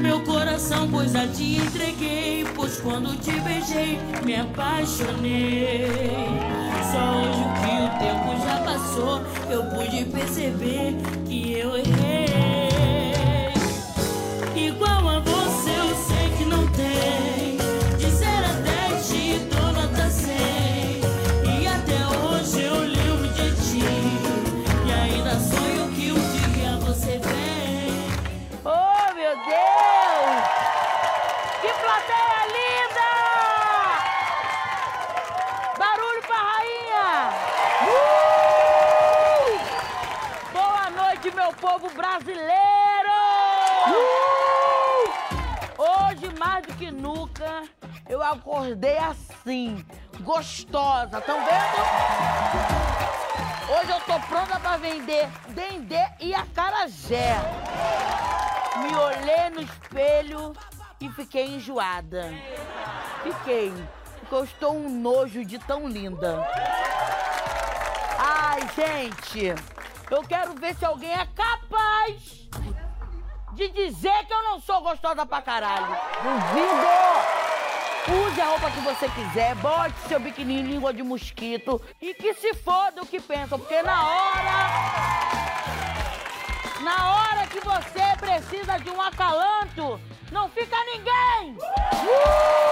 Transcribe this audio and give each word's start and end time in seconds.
Meu 0.00 0.20
coração, 0.20 0.88
pois 0.90 1.14
a 1.14 1.26
te 1.26 1.56
entreguei, 1.56 2.44
pois 2.54 2.80
quando 2.80 3.18
te 3.20 3.32
beijei, 3.40 3.98
me 4.24 4.36
apaixonei. 4.36 5.88
Só 6.92 7.20
hoje 7.20 7.44
que 7.60 7.72
o 7.82 7.88
tempo 7.98 8.28
já 8.44 8.58
passou, 8.64 9.22
eu 9.50 9.64
pude 9.64 10.04
perceber 10.06 10.94
que 11.26 11.58
eu 11.58 11.76
errei. 11.76 12.13
Mais 46.54 46.66
do 46.68 46.74
que 46.74 46.88
nunca, 46.88 47.64
eu 48.08 48.22
acordei 48.22 48.96
assim, 48.98 49.84
gostosa, 50.20 51.20
tão 51.20 51.44
vendo? 51.44 51.80
Hoje 53.76 53.90
eu 53.90 54.00
tô 54.02 54.20
pronta 54.28 54.60
pra 54.60 54.76
vender 54.76 55.28
dendê 55.48 56.04
e 56.20 56.32
acarajé. 56.32 57.34
Me 58.78 58.94
olhei 58.94 59.50
no 59.50 59.62
espelho 59.62 60.52
e 61.00 61.10
fiquei 61.10 61.56
enjoada. 61.56 62.32
Fiquei, 63.24 63.72
porque 64.20 64.34
eu 64.36 64.44
estou 64.44 64.76
um 64.76 64.88
nojo 64.88 65.44
de 65.44 65.58
tão 65.58 65.88
linda. 65.88 66.46
Ai, 68.16 68.60
gente, 68.76 69.54
eu 70.08 70.22
quero 70.22 70.54
ver 70.54 70.76
se 70.76 70.84
alguém 70.84 71.10
é 71.10 71.26
capaz 71.34 72.48
de 73.54 73.68
dizer 73.68 74.26
que 74.26 74.32
eu 74.32 74.42
não 74.42 74.60
sou 74.60 74.80
gostosa 74.82 75.24
pra 75.24 75.40
caralho. 75.40 75.96
Duvido! 76.22 77.44
Use 78.26 78.40
a 78.40 78.44
roupa 78.46 78.70
que 78.70 78.80
você 78.80 79.08
quiser, 79.08 79.54
bote 79.56 79.98
seu 80.08 80.20
biquíni 80.20 80.60
em 80.60 80.62
língua 80.62 80.92
de 80.92 81.02
mosquito 81.02 81.80
e 82.02 82.12
que 82.12 82.34
se 82.34 82.52
foda 82.52 83.00
o 83.02 83.06
que 83.06 83.18
pensam, 83.18 83.58
porque 83.58 83.80
na 83.82 84.06
hora 84.06 85.04
na 86.82 87.14
hora 87.14 87.46
que 87.46 87.60
você 87.60 88.14
precisa 88.20 88.76
de 88.78 88.90
um 88.90 89.00
acalanto, 89.00 89.98
não 90.30 90.50
fica 90.50 90.76
ninguém! 90.84 91.56
Uh! 91.56 92.63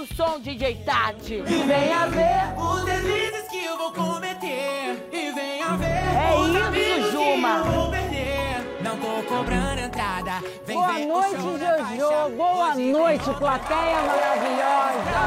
Solta 0.00 0.02
o 0.02 0.06
som, 0.16 0.40
DJ 0.40 0.76
Tati! 0.84 1.34
E 1.34 1.42
venha 1.42 2.06
ver 2.06 2.54
os 2.56 2.84
deslizes 2.84 3.48
que 3.48 3.64
eu 3.64 3.76
vou 3.76 3.92
cometer. 3.92 5.08
E 5.12 5.32
venha 5.32 5.76
ver 5.76 5.86
É 5.86 6.34
os 6.38 6.76
isso, 6.76 7.12
Juma. 7.12 7.60
que 7.62 7.68
eu 7.68 7.72
vou 7.72 7.90
perder. 7.90 8.80
Não 8.82 8.96
tô 8.96 9.22
cobrando 9.28 9.80
entrada. 9.80 10.32
Vem 10.64 10.76
Boa 10.76 10.92
ver 10.92 11.04
o 11.04 11.08
noite, 11.08 11.40
show 11.42 11.58
da 11.58 11.76
Jojo. 11.78 12.36
Boa 12.36 12.70
Hoje 12.70 12.92
noite, 12.92 13.34
plateia 13.34 14.02
maravilhosa. 14.02 15.20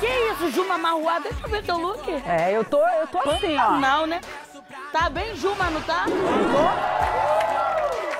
Que 0.00 0.06
isso, 0.06 0.50
Juma 0.50 0.76
Marruá? 0.76 1.18
Deixa 1.20 1.38
eu 1.44 1.48
ver 1.48 1.62
teu 1.64 1.78
look. 1.78 2.10
É, 2.26 2.52
eu 2.52 2.64
tô, 2.64 2.78
eu 2.86 3.06
tô 3.06 3.30
assim, 3.30 3.56
ó. 3.56 3.70
Não, 3.78 4.06
né? 4.06 4.20
Tá 4.92 5.08
bem 5.08 5.34
Juma, 5.36 5.70
não 5.70 5.80
tá? 5.80 6.04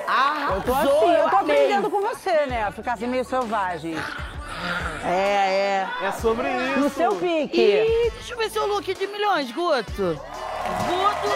Arrasou, 0.09 0.57
Eu 0.57 0.63
tô 0.63 0.73
assim, 0.75 1.13
eu 1.13 1.31
tô 1.31 1.37
aprendendo 1.37 1.91
com 1.91 2.01
você, 2.01 2.47
né? 2.47 2.71
Ficar 2.71 2.95
assim 2.95 3.07
meio 3.07 3.25
selvagem. 3.25 3.95
É, 5.05 5.09
é. 5.11 6.07
É 6.07 6.13
sobre 6.13 6.49
isso. 6.49 6.81
No 6.81 6.91
seu 6.91 7.15
pique. 7.17 7.61
Ih, 7.61 8.11
deixa 8.11 8.35
eu 8.35 8.39
ver 8.39 8.51
seu 8.51 8.67
look 8.67 8.95
de 8.95 9.07
milhões, 9.07 9.51
Guto. 9.53 10.21
Guto. 10.87 11.31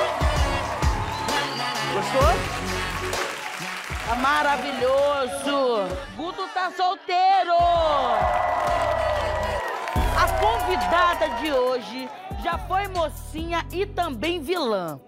Gostou? 1.95 2.71
Tá 4.07 4.15
maravilhoso. 4.17 5.97
Guto 6.17 6.49
tá 6.53 6.71
solteiro. 6.77 7.55
A 10.17 10.29
convidada 10.41 11.29
de 11.41 11.53
hoje 11.53 12.09
já 12.43 12.59
foi 12.59 12.89
mocinha 12.89 13.65
e 13.73 13.87
também 13.87 14.41
vilã. 14.41 15.01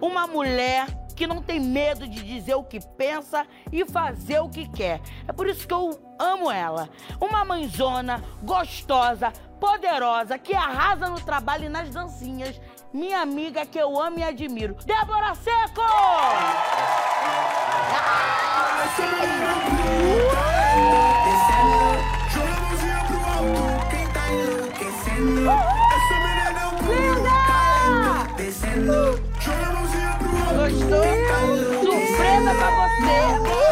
Uma 0.00 0.26
mulher 0.26 0.86
que 1.20 1.26
não 1.26 1.42
tem 1.42 1.60
medo 1.60 2.08
de 2.08 2.22
dizer 2.22 2.54
o 2.54 2.64
que 2.64 2.80
pensa 2.80 3.46
e 3.70 3.84
fazer 3.84 4.40
o 4.40 4.48
que 4.48 4.66
quer. 4.66 5.02
É 5.28 5.32
por 5.34 5.46
isso 5.46 5.68
que 5.68 5.74
eu 5.74 6.00
amo 6.18 6.50
ela. 6.50 6.88
Uma 7.20 7.44
mãezona 7.44 8.24
gostosa, 8.42 9.30
poderosa, 9.60 10.38
que 10.38 10.54
arrasa 10.54 11.10
no 11.10 11.20
trabalho 11.20 11.66
e 11.66 11.68
nas 11.68 11.90
dancinhas. 11.90 12.58
Minha 12.90 13.20
amiga 13.20 13.66
que 13.66 13.78
eu 13.78 14.00
amo 14.00 14.18
e 14.18 14.22
admiro. 14.22 14.74
Débora 14.86 15.34
Seco! 15.34 15.82
Joga 29.40 29.56
a 29.56 29.59
Gostou? 30.70 31.02
Surpresa 31.82 32.54
pra 32.54 32.70
você! 32.70 33.69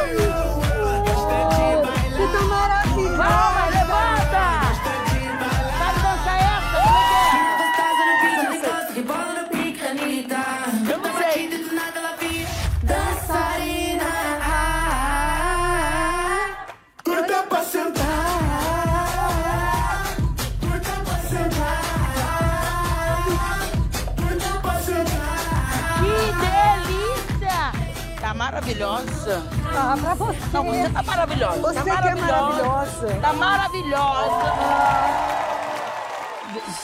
Maravilhosa. 28.78 29.42
Ah, 29.75 29.97
pra 30.01 30.15
você. 30.15 30.39
Não, 30.53 30.65
você 30.65 30.91
tá 30.91 31.03
maravilhosa. 31.03 31.60
Você 31.60 31.75
tá 31.91 32.03
que 32.03 32.09
é 32.09 32.15
maravilhosa. 32.15 33.21
Tá 33.21 33.33
maravilhosa. 33.33 34.53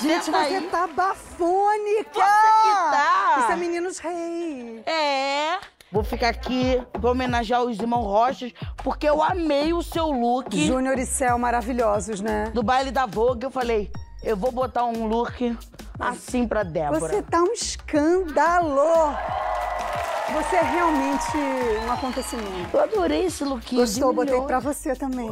Gente, 0.03 0.25
Senta 0.25 0.39
você 0.45 0.55
aí. 0.55 0.69
tá 0.71 0.87
bafônica. 0.87 2.11
Você 2.13 2.21
que 2.63 2.75
tá. 2.91 3.37
Isso 3.41 3.53
é 3.53 3.57
Meninos 3.57 3.99
Rei. 3.99 4.83
É. 4.87 5.59
Vou 5.91 6.03
ficar 6.03 6.29
aqui, 6.31 6.83
vou 6.99 7.13
homenagear 7.13 7.63
os 7.63 7.79
irmãos 7.79 8.03
Rochas, 8.05 8.53
porque 8.83 9.09
eu 9.09 9.23
amei 9.23 9.73
o 9.73 9.81
seu 9.81 10.11
look 10.11 10.51
Júnior 10.67 10.99
e 10.99 11.07
Céu 11.07 11.39
maravilhosos, 11.39 12.21
né? 12.21 12.51
do 12.53 12.65
baile 12.65 12.91
da 12.91 13.07
Vogue. 13.07 13.45
Eu 13.45 13.51
falei, 13.51 13.93
eu 14.25 14.37
vou 14.37 14.51
botar 14.51 14.85
um 14.87 15.07
look 15.07 15.57
assim 16.01 16.49
pra 16.49 16.65
Débora. 16.65 16.99
Você 16.99 17.23
tá 17.23 17.41
um 17.43 17.53
escândalo. 17.53 19.15
Você 20.33 20.57
é 20.57 20.63
realmente 20.63 21.37
um 21.87 21.93
acontecimento. 21.93 22.75
Eu 22.75 22.81
adorei 22.81 23.27
esse 23.27 23.45
lookinho. 23.45 23.83
Gostou? 23.83 24.11
de 24.11 24.17
Botei 24.17 24.41
pra 24.43 24.59
você 24.59 24.97
também. 24.97 25.29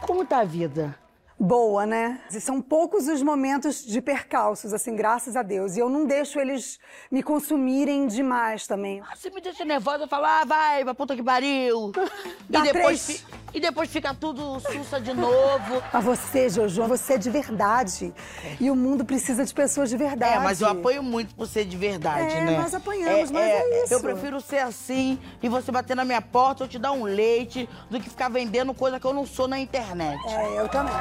Como 0.00 0.24
tá 0.24 0.40
a 0.40 0.44
vida? 0.44 0.94
Boa, 1.38 1.84
né? 1.84 2.18
E 2.32 2.40
São 2.40 2.62
poucos 2.62 3.08
os 3.08 3.22
momentos 3.22 3.84
de 3.84 4.00
percalços, 4.00 4.72
assim, 4.72 4.96
graças 4.96 5.36
a 5.36 5.42
Deus. 5.42 5.76
E 5.76 5.80
eu 5.80 5.90
não 5.90 6.06
deixo 6.06 6.40
eles 6.40 6.78
me 7.10 7.22
consumirem 7.22 8.06
demais 8.06 8.66
também. 8.66 9.02
Ah, 9.02 9.14
Você 9.14 9.28
me 9.28 9.42
deixa 9.42 9.62
nervosa, 9.62 10.04
eu 10.04 10.08
falo, 10.08 10.24
ah, 10.24 10.44
vai, 10.46 10.82
pra 10.82 10.94
puta 10.94 11.14
que 11.14 11.22
pariu. 11.22 11.92
Dá 12.48 12.60
e, 12.60 12.62
depois 12.72 13.04
fi- 13.06 13.24
e 13.52 13.60
depois 13.60 13.90
fica 13.90 14.14
tudo 14.14 14.58
sussa 14.60 14.98
de 14.98 15.12
novo. 15.12 15.82
Mas 15.92 16.04
você, 16.04 16.48
Jojo, 16.48 16.84
você 16.84 17.14
é 17.14 17.18
de 17.18 17.28
verdade. 17.28 18.14
E 18.58 18.70
o 18.70 18.74
mundo 18.74 19.04
precisa 19.04 19.44
de 19.44 19.52
pessoas 19.52 19.90
de 19.90 19.96
verdade. 19.98 20.36
É, 20.36 20.38
mas 20.38 20.62
eu 20.62 20.68
apoio 20.68 21.02
muito 21.02 21.34
por 21.34 21.46
ser 21.46 21.66
de 21.66 21.76
verdade, 21.76 22.34
É, 22.34 22.44
né? 22.44 22.56
nós 22.58 22.74
apanhamos, 22.74 23.30
mas 23.30 23.42
é 23.42 23.84
isso. 23.84 23.92
Eu 23.92 24.00
prefiro 24.00 24.40
ser 24.40 24.60
assim 24.60 25.18
e 25.42 25.50
você 25.50 25.70
bater 25.70 25.94
na 25.94 26.04
minha 26.04 26.22
porta, 26.22 26.64
eu 26.64 26.68
te 26.68 26.78
dar 26.78 26.92
um 26.92 27.04
leite, 27.04 27.68
do 27.90 28.00
que 28.00 28.08
ficar 28.08 28.30
vendendo 28.30 28.72
coisa 28.72 28.98
que 28.98 29.06
eu 29.06 29.12
não 29.12 29.26
sou 29.26 29.46
na 29.46 29.58
internet. 29.58 30.18
É, 30.28 30.58
eu 30.60 30.68
também. 30.68 30.94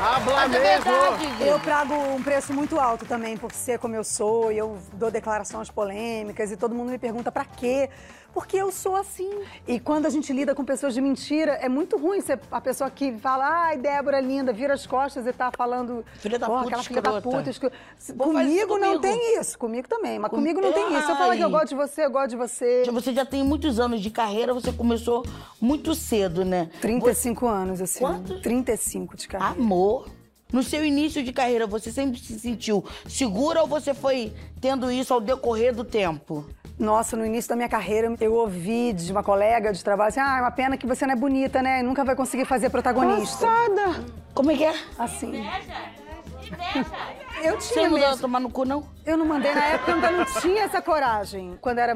Habla 0.00 0.34
Mas 0.36 0.54
é 0.54 0.58
mesmo. 0.60 0.84
verdade, 0.84 1.26
Vivi. 1.26 1.48
Eu 1.48 1.58
trago 1.58 1.94
um 1.94 2.22
preço 2.22 2.52
muito 2.54 2.78
alto 2.78 3.04
também 3.04 3.36
por 3.36 3.52
ser 3.52 3.78
como 3.78 3.94
eu 3.96 4.04
sou, 4.04 4.52
e 4.52 4.58
eu 4.58 4.78
dou 4.92 5.10
declarações 5.10 5.70
polêmicas 5.70 6.52
e 6.52 6.56
todo 6.56 6.74
mundo 6.74 6.90
me 6.90 6.98
pergunta 6.98 7.32
pra 7.32 7.44
quê? 7.44 7.90
Porque 8.32 8.56
eu 8.56 8.70
sou 8.70 8.94
assim. 8.94 9.28
E 9.66 9.80
quando 9.80 10.06
a 10.06 10.10
gente 10.10 10.32
lida 10.32 10.54
com 10.54 10.64
pessoas 10.64 10.94
de 10.94 11.00
mentira, 11.00 11.52
é 11.54 11.68
muito 11.68 11.96
ruim 11.96 12.20
ser 12.20 12.38
a 12.50 12.60
pessoa 12.60 12.90
que 12.90 13.12
fala, 13.18 13.44
ai, 13.48 13.78
Débora 13.78 14.20
linda, 14.20 14.52
vira 14.52 14.74
as 14.74 14.86
costas 14.86 15.26
e 15.26 15.32
tá 15.32 15.50
falando. 15.56 16.04
Filha 16.18 16.38
da 16.38 16.46
"Pô, 16.46 16.54
puta, 16.54 16.66
aquela 16.68 16.82
filha 16.82 17.02
da 17.02 17.10
escrota." 17.16 17.36
puta. 17.38 17.50
escro-" 17.50 17.72
Vou 18.14 18.32
fazer 18.32 18.50
isso 18.50 18.66
Comigo 18.68 18.78
não 18.78 19.00
tem 19.00 19.40
isso, 19.40 19.58
comigo 19.58 19.88
também. 19.88 20.18
Mas 20.18 20.30
Com- 20.30 20.36
comigo 20.36 20.60
não 20.60 20.72
tem 20.72 20.86
isso. 20.96 21.10
Eu 21.10 21.16
falo 21.16 21.36
que 21.36 21.40
eu 21.42 21.50
gosto 21.50 21.68
de 21.70 21.74
você, 21.74 22.04
eu 22.04 22.10
gosto 22.10 22.30
de 22.30 22.36
você. 22.36 22.84
Você 22.92 23.12
já 23.12 23.24
tem 23.24 23.42
muitos 23.42 23.80
anos 23.80 24.00
de 24.00 24.10
carreira, 24.10 24.52
você 24.54 24.72
começou 24.72 25.24
muito 25.60 25.94
cedo, 25.94 26.44
né? 26.44 26.70
35 26.80 27.46
anos, 27.46 27.80
assim. 27.80 28.00
Quanto? 28.00 28.40
35 28.40 29.16
de 29.16 29.26
carreira. 29.28 29.60
Amor. 29.60 30.06
No 30.50 30.62
seu 30.62 30.82
início 30.82 31.22
de 31.22 31.30
carreira, 31.30 31.66
você 31.66 31.92
sempre 31.92 32.18
se 32.18 32.38
sentiu 32.38 32.82
segura 33.06 33.60
ou 33.60 33.66
você 33.66 33.92
foi 33.92 34.32
tendo 34.60 34.90
isso 34.90 35.12
ao 35.12 35.20
decorrer 35.20 35.74
do 35.74 35.84
tempo? 35.84 36.46
Nossa, 36.78 37.16
no 37.16 37.26
início 37.26 37.48
da 37.48 37.56
minha 37.56 37.68
carreira, 37.68 38.14
eu 38.20 38.34
ouvi 38.34 38.92
de 38.92 39.10
uma 39.10 39.22
colega 39.22 39.72
de 39.72 39.82
trabalho 39.82 40.08
assim: 40.10 40.20
ah, 40.20 40.38
é 40.38 40.40
uma 40.40 40.50
pena 40.50 40.76
que 40.76 40.86
você 40.86 41.04
não 41.06 41.12
é 41.12 41.16
bonita, 41.16 41.60
né? 41.60 41.82
Nunca 41.82 42.04
vai 42.04 42.14
conseguir 42.14 42.44
fazer 42.44 42.70
protagonista. 42.70 43.46
Passada. 43.46 44.04
Como 44.32 44.50
é 44.52 44.56
que 44.56 44.64
é? 44.64 44.74
Assim. 44.98 45.44
Eu 47.42 47.60
Você 47.60 47.74
tinha 47.74 47.88
não 47.88 47.98
mandou 47.98 48.18
tomar 48.18 48.40
no 48.40 48.50
cu, 48.50 48.64
não? 48.64 48.84
Eu 49.04 49.16
não 49.16 49.26
mandei 49.26 49.54
na 49.54 49.64
época, 49.64 49.90
eu 49.90 49.94
ainda 49.96 50.10
não 50.10 50.24
tinha 50.40 50.64
essa 50.64 50.80
coragem. 50.80 51.58
Quando 51.60 51.78
era 51.78 51.94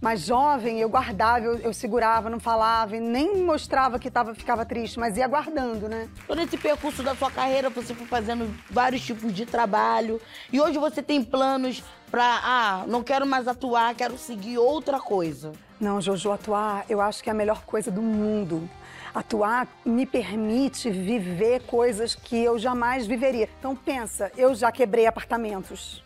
mais 0.00 0.20
jovem, 0.20 0.78
eu 0.78 0.88
guardava, 0.88 1.44
eu, 1.44 1.58
eu 1.58 1.72
segurava, 1.72 2.28
não 2.28 2.40
falava 2.40 2.96
e 2.96 3.00
nem 3.00 3.42
mostrava 3.42 3.98
que 3.98 4.10
tava, 4.10 4.34
ficava 4.34 4.64
triste, 4.64 4.98
mas 4.98 5.16
ia 5.16 5.26
guardando, 5.26 5.88
né? 5.88 6.08
Todo 6.26 6.40
esse 6.40 6.56
percurso 6.56 7.02
da 7.02 7.14
sua 7.14 7.30
carreira, 7.30 7.70
você 7.70 7.94
foi 7.94 8.06
fazendo 8.06 8.54
vários 8.70 9.02
tipos 9.02 9.32
de 9.32 9.46
trabalho. 9.46 10.20
E 10.52 10.60
hoje 10.60 10.78
você 10.78 11.02
tem 11.02 11.22
planos 11.22 11.82
pra, 12.10 12.40
ah, 12.42 12.84
não 12.86 13.02
quero 13.02 13.26
mais 13.26 13.48
atuar, 13.48 13.94
quero 13.94 14.18
seguir 14.18 14.58
outra 14.58 15.00
coisa. 15.00 15.52
Não, 15.80 16.00
Jojo, 16.00 16.32
atuar 16.32 16.84
eu 16.88 17.00
acho 17.00 17.22
que 17.22 17.28
é 17.28 17.32
a 17.32 17.34
melhor 17.34 17.62
coisa 17.62 17.90
do 17.90 18.00
mundo. 18.00 18.68
Atuar 19.14 19.66
me 19.84 20.04
permite 20.04 20.90
viver 20.90 21.62
coisas 21.62 22.14
que 22.14 22.36
eu 22.42 22.58
jamais 22.58 23.06
viveria. 23.06 23.48
Então 23.58 23.74
pensa, 23.74 24.30
eu 24.36 24.54
já 24.54 24.70
quebrei 24.70 25.06
apartamentos. 25.06 26.02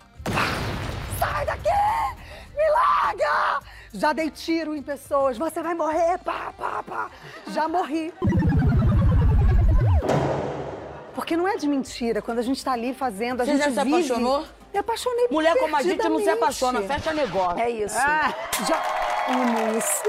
Sai 1.18 1.44
daqui! 1.44 1.68
Me 2.56 2.70
larga! 2.70 3.60
Já 3.92 4.12
dei 4.12 4.30
tiro 4.30 4.74
em 4.74 4.82
pessoas. 4.82 5.36
Você 5.36 5.62
vai 5.62 5.74
morrer! 5.74 6.18
Pá, 6.18 6.52
pá, 6.56 6.82
pá. 6.82 7.10
Já 7.48 7.66
morri. 7.68 8.12
Porque 11.14 11.36
não 11.36 11.46
é 11.46 11.56
de 11.56 11.66
mentira. 11.68 12.22
Quando 12.22 12.38
a 12.38 12.42
gente 12.42 12.64
tá 12.64 12.72
ali 12.72 12.94
fazendo, 12.94 13.40
a 13.40 13.44
Você 13.44 13.52
gente 13.52 13.74
já 13.74 13.82
se 13.82 13.84
vive... 13.84 13.96
apaixonou? 13.96 14.46
Me 14.72 14.78
apaixonei 14.78 15.26
Mulher 15.30 15.56
como 15.58 15.76
a 15.76 15.82
gente 15.82 16.08
não 16.08 16.20
se 16.20 16.28
apaixona, 16.28 16.82
fecha 16.82 17.12
negócio. 17.12 17.58
É 17.58 17.70
isso. 17.70 17.96
Ah. 17.98 18.32
Já 18.66 18.80
amo 19.28 19.76
isso. 19.76 20.02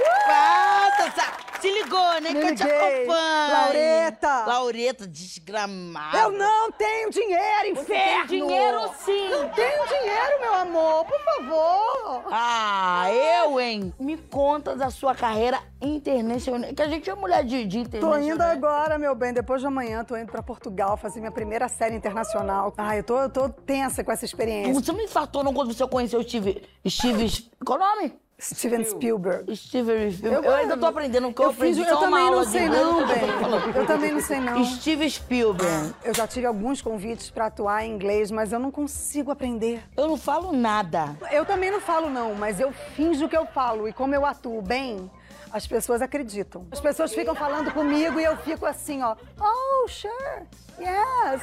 Se 1.62 1.72
ligou, 1.72 2.22
né? 2.22 2.32
Me 2.32 2.42
que 2.42 2.48
eu 2.48 2.56
te 2.56 2.64
acompanho. 2.64 3.52
Laureta. 3.52 4.46
Laureta, 4.46 5.08
desgramada. 5.08 6.18
Eu 6.18 6.32
não 6.32 6.72
tenho 6.72 7.10
dinheiro, 7.12 7.76
Você 7.76 7.82
inferno! 7.82 8.28
tem 8.28 8.40
dinheiro 8.40 8.92
sim. 9.06 9.30
Não 9.30 9.50
tenho 9.50 9.88
dinheiro, 9.88 10.40
meu 10.42 10.54
amor, 10.56 11.06
por 11.06 11.20
favor! 11.20 12.24
Ah, 12.32 13.06
eu, 13.14 13.60
hein? 13.60 13.94
Me 14.00 14.18
conta 14.18 14.76
da 14.76 14.90
sua 14.90 15.14
carreira 15.14 15.60
internacional. 15.80 16.74
Que 16.74 16.82
a 16.82 16.88
gente 16.88 17.10
é 17.10 17.16
mulher 17.16 17.44
de, 17.44 17.66
de 17.66 17.78
Tô 17.88 17.98
internacional. 17.98 18.22
indo 18.22 18.42
agora, 18.42 18.98
meu 18.98 19.14
bem, 19.14 19.32
depois 19.34 19.62
de 19.62 19.68
amanhã, 19.68 20.04
tô 20.04 20.18
indo 20.18 20.32
pra 20.32 20.42
Portugal 20.42 20.98
fazer 20.98 21.20
minha 21.20 21.32
primeira 21.32 21.68
série 21.68 21.96
internacional. 21.96 22.74
Ai, 22.78 23.00
eu 23.00 23.04
tô, 23.04 23.20
eu 23.20 23.30
tô 23.30 23.50
tensa 23.50 24.04
com 24.04 24.12
essa 24.12 24.26
experiência. 24.26 24.74
Você 24.74 24.92
me 24.94 25.04
infartou 25.04 25.44
não 25.44 25.54
quando 25.54 25.74
você 25.74 25.86
conheceu 25.88 26.20
o 26.20 26.24
Steve... 26.24 26.64
Steve... 26.88 27.50
Qual 27.64 27.78
o 27.78 27.82
nome? 27.82 28.16
Steven 28.42 28.84
Spielberg. 28.84 29.56
Steve... 29.56 29.92
Eu, 30.24 30.56
ainda 30.56 30.76
tô 30.76 30.88
aprendendo 30.88 31.28
o 31.28 31.34
que 31.34 31.42
eu, 31.42 31.46
eu 31.46 31.52
aprendi. 31.52 31.84
só 31.84 31.90
eu 31.90 31.98
uma 31.98 32.02
também 32.02 32.24
aula 32.24 32.36
não 32.38 32.52
sei 32.52 32.68
não, 32.68 33.00
eu 33.00 33.08
tô 33.08 33.14
bem. 33.14 33.76
Eu 33.76 33.86
também 33.86 34.12
não 34.12 34.22
sei 34.22 34.40
não. 34.40 34.66
Steve 34.66 35.10
Spielberg. 35.10 35.94
Eu 36.04 36.14
já 36.14 36.28
tive 36.28 36.48
alguns 36.48 36.82
convites 36.82 37.30
pra 37.30 37.46
atuar 37.46 37.86
em 37.86 37.94
inglês, 37.94 38.32
mas 38.32 38.52
eu 38.52 38.60
não 38.60 38.72
consigo 38.72 39.30
aprender. 39.30 39.84
Eu 39.96 40.08
não 40.08 40.18
falo 40.18 40.52
nada. 40.52 41.16
Eu 41.32 41.46
também 41.46 41.70
não 41.70 41.80
falo 41.80 42.10
não, 42.10 42.34
mas 42.34 42.60
eu 42.60 42.74
finjo 42.96 43.30
que 43.30 43.38
eu 43.38 43.46
falo. 43.46 43.88
E 43.88 43.94
como 43.94 44.16
eu 44.16 44.26
atuo 44.26 44.60
bem, 44.60 45.10
as 45.54 45.68
pessoas 45.68 46.02
acreditam. 46.02 46.66
As 46.72 46.80
pessoas 46.80 47.14
ficam 47.14 47.36
falando 47.36 47.72
comigo 47.72 48.20
e 48.20 48.24
eu 48.24 48.36
fico 48.38 48.66
assim, 48.66 49.04
ó. 49.04 49.16
Oh, 49.40 49.88
sure. 49.88 50.48
Yes. 50.80 51.42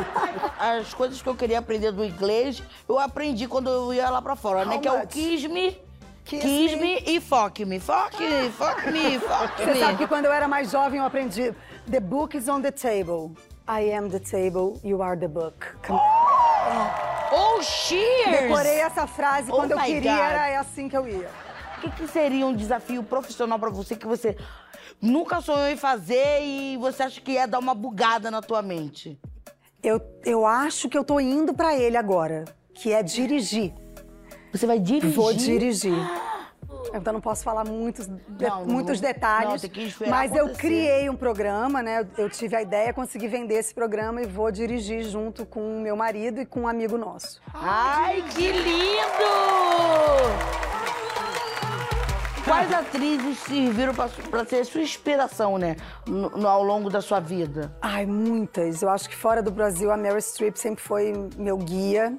As 0.58 0.94
coisas 0.94 1.20
que 1.20 1.28
eu 1.28 1.34
queria 1.34 1.58
aprender 1.58 1.92
do 1.92 2.02
inglês, 2.02 2.62
eu 2.88 2.98
aprendi 2.98 3.46
quando 3.46 3.68
eu 3.68 3.92
ia 3.92 4.08
lá 4.08 4.22
pra 4.22 4.34
fora, 4.34 4.64
né? 4.64 4.76
How 4.76 4.80
Que 4.80 4.88
é 4.88 4.92
o 4.92 5.50
much? 5.50 5.89
Kiss 6.30 6.44
me, 6.44 6.68
Kiss 6.68 6.76
me. 6.76 6.82
me. 6.82 7.02
e 7.06 7.20
fuck 7.20 7.64
me. 7.64 7.80
Fuck 7.80 8.18
me, 8.20 8.50
fuck 8.50 8.86
me, 8.90 9.18
fuck 9.18 9.56
Você 9.64 9.74
sabe 9.80 9.96
que 9.96 10.02
me. 10.04 10.08
quando 10.08 10.24
eu 10.26 10.32
era 10.32 10.46
mais 10.48 10.70
jovem 10.70 10.98
eu 11.00 11.04
aprendi 11.04 11.54
The 11.90 12.00
book 12.00 12.36
is 12.36 12.48
on 12.48 12.60
the 12.62 12.70
table. 12.70 13.32
I 13.68 13.92
am 13.92 14.08
the 14.08 14.18
table, 14.20 14.80
you 14.84 15.02
are 15.02 15.18
the 15.18 15.28
book. 15.28 15.66
Come- 15.86 16.00
Oh, 17.32 17.62
cheers! 17.62 18.40
Decorei 18.42 18.80
essa 18.80 19.06
frase 19.06 19.50
Oh 19.50 19.56
quando 19.56 19.72
eu 19.72 19.78
queria, 19.78 20.12
God. 20.12 20.20
era 20.20 20.60
assim 20.60 20.88
que 20.88 20.96
eu 20.96 21.06
ia. 21.06 21.28
O 21.78 21.80
que, 21.80 21.90
que 21.92 22.08
seria 22.08 22.44
um 22.46 22.54
desafio 22.54 23.02
profissional 23.02 23.58
pra 23.58 23.70
você 23.70 23.94
que 23.96 24.06
você 24.06 24.36
nunca 25.00 25.40
sonhou 25.40 25.68
em 25.68 25.76
fazer 25.76 26.42
e 26.42 26.76
você 26.78 27.02
acha 27.04 27.20
que 27.20 27.32
ia 27.32 27.46
dar 27.46 27.58
uma 27.58 27.74
bugada 27.74 28.30
na 28.30 28.42
tua 28.42 28.60
mente? 28.62 29.18
Eu, 29.82 30.00
eu 30.24 30.44
acho 30.44 30.88
que 30.88 30.98
eu 30.98 31.04
tô 31.04 31.18
indo 31.20 31.54
pra 31.54 31.74
ele 31.76 31.96
agora, 31.96 32.44
que 32.74 32.92
é 32.92 33.02
dirigir. 33.02 33.72
Você 34.52 34.66
vai 34.66 34.78
dirigir? 34.78 35.14
Vou 35.14 35.32
dirigir. 35.32 35.94
Então 36.94 37.12
não 37.12 37.20
posso 37.20 37.44
falar 37.44 37.64
muitos, 37.64 38.08
Não, 38.08 38.64
muitos 38.64 39.00
detalhes. 39.00 39.62
não, 39.62 40.08
mas 40.08 40.32
eu 40.34 40.46
acontecer. 40.46 40.60
criei 40.60 41.08
um 41.10 41.14
programa, 41.14 41.82
né? 41.82 42.06
Eu 42.18 42.28
tive 42.28 42.56
a 42.56 42.62
ideia, 42.62 42.92
consegui 42.92 43.28
vender 43.28 43.54
esse 43.54 43.72
programa 43.72 44.20
e 44.22 44.26
vou 44.26 44.50
dirigir 44.50 45.02
junto 45.04 45.44
com 45.46 45.60
o 45.78 45.80
meu 45.80 45.94
marido 45.94 46.40
e 46.40 46.46
com 46.46 46.62
um 46.62 46.68
amigo 46.68 46.96
nosso. 46.98 47.40
Ai, 47.54 48.24
que 48.34 48.50
lindo! 48.50 49.30
Quais 52.44 52.72
atrizes 52.72 53.38
serviram 53.40 53.94
pra 53.94 54.44
ser 54.44 54.64
sua 54.64 54.80
inspiração, 54.80 55.56
né? 55.58 55.76
no- 56.06 56.30
no- 56.30 56.48
ao 56.48 56.64
longo 56.64 56.90
da 56.90 57.00
sua 57.00 57.20
vida? 57.20 57.72
Ai, 57.80 58.04
muitas. 58.06 58.82
Eu 58.82 58.88
acho 58.88 59.08
que 59.08 59.14
fora 59.14 59.40
do 59.42 59.50
Brasil 59.52 59.92
a 59.92 59.96
Meryl 59.96 60.20
Streep 60.20 60.56
sempre 60.56 60.82
foi 60.82 61.12
meu 61.36 61.56
guia. 61.56 62.12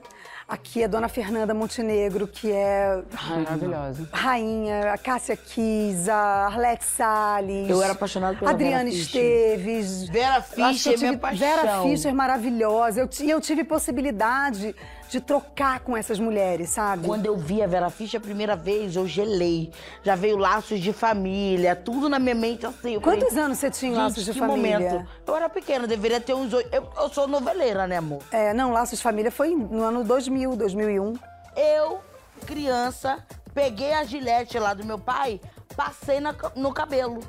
Aqui 0.51 0.83
é 0.83 0.87
Dona 0.89 1.07
Fernanda 1.07 1.53
Montenegro, 1.53 2.27
que 2.27 2.51
é 2.51 3.01
Maravilhosa. 3.29 4.09
rainha, 4.11 4.91
a 4.91 4.97
Cássia 4.97 5.37
Kiss, 5.37 6.09
a 6.09 6.45
Arlete 6.47 6.83
Salles. 6.83 7.69
Eu 7.69 7.81
era 7.81 7.93
apaixonado 7.93 8.37
pela 8.37 8.51
Adriana 8.51 8.83
Vera. 8.83 8.93
Esteves. 8.93 10.09
Vera 10.09 10.41
Fischer, 10.41 10.97
minha 10.99 11.11
tive- 11.11 11.21
paixão. 11.21 11.47
Vera 11.47 11.81
Fischer 11.83 12.13
maravilhosa. 12.13 12.99
Eu, 12.99 13.07
ti- 13.07 13.29
eu 13.29 13.39
tive 13.39 13.63
possibilidade 13.63 14.75
de 15.09 15.19
trocar 15.19 15.81
com 15.81 15.95
essas 15.97 16.17
mulheres, 16.19 16.69
sabe? 16.69 17.05
Quando 17.05 17.25
eu 17.25 17.35
vi 17.35 17.61
a 17.61 17.67
Vera 17.67 17.89
Fischer 17.89 18.17
a 18.19 18.23
primeira 18.23 18.55
vez, 18.55 18.95
eu 18.95 19.05
gelei. 19.05 19.69
Já 20.03 20.15
veio 20.15 20.37
laços 20.37 20.79
de 20.79 20.93
família, 20.93 21.75
tudo 21.75 22.07
na 22.07 22.17
minha 22.17 22.33
mente 22.35 22.65
assim. 22.65 22.93
Eu 22.93 23.01
Quantos 23.01 23.27
falei, 23.29 23.43
anos 23.43 23.57
você 23.57 23.69
tinha 23.69 23.91
em 23.91 23.95
"Gente, 23.95 24.03
Laços 24.03 24.23
de 24.25 24.31
que 24.31 24.39
Família?" 24.39 24.79
momento. 24.79 25.07
Eu 25.27 25.35
era 25.35 25.49
pequena, 25.49 25.85
deveria 25.85 26.21
ter 26.21 26.33
uns 26.33 26.53
oito. 26.53 26.73
Eu, 26.73 26.87
eu 26.97 27.09
sou 27.09 27.27
noveleira, 27.27 27.85
né, 27.87 27.97
amor? 27.97 28.19
É, 28.31 28.53
não, 28.53 28.71
Laços 28.71 28.99
de 28.99 29.03
Família 29.03 29.29
foi 29.31 29.49
no 29.53 29.83
ano 29.83 30.01
2000, 30.05 30.40
2001. 30.49 31.13
Eu, 31.55 31.99
criança, 32.45 33.25
peguei 33.53 33.93
a 33.93 34.03
gilete 34.03 34.57
lá 34.59 34.73
do 34.73 34.83
meu 34.85 34.97
pai, 34.99 35.39
passei 35.75 36.19
na 36.19 36.33
ca- 36.33 36.51
no 36.55 36.73
cabelo. 36.73 37.19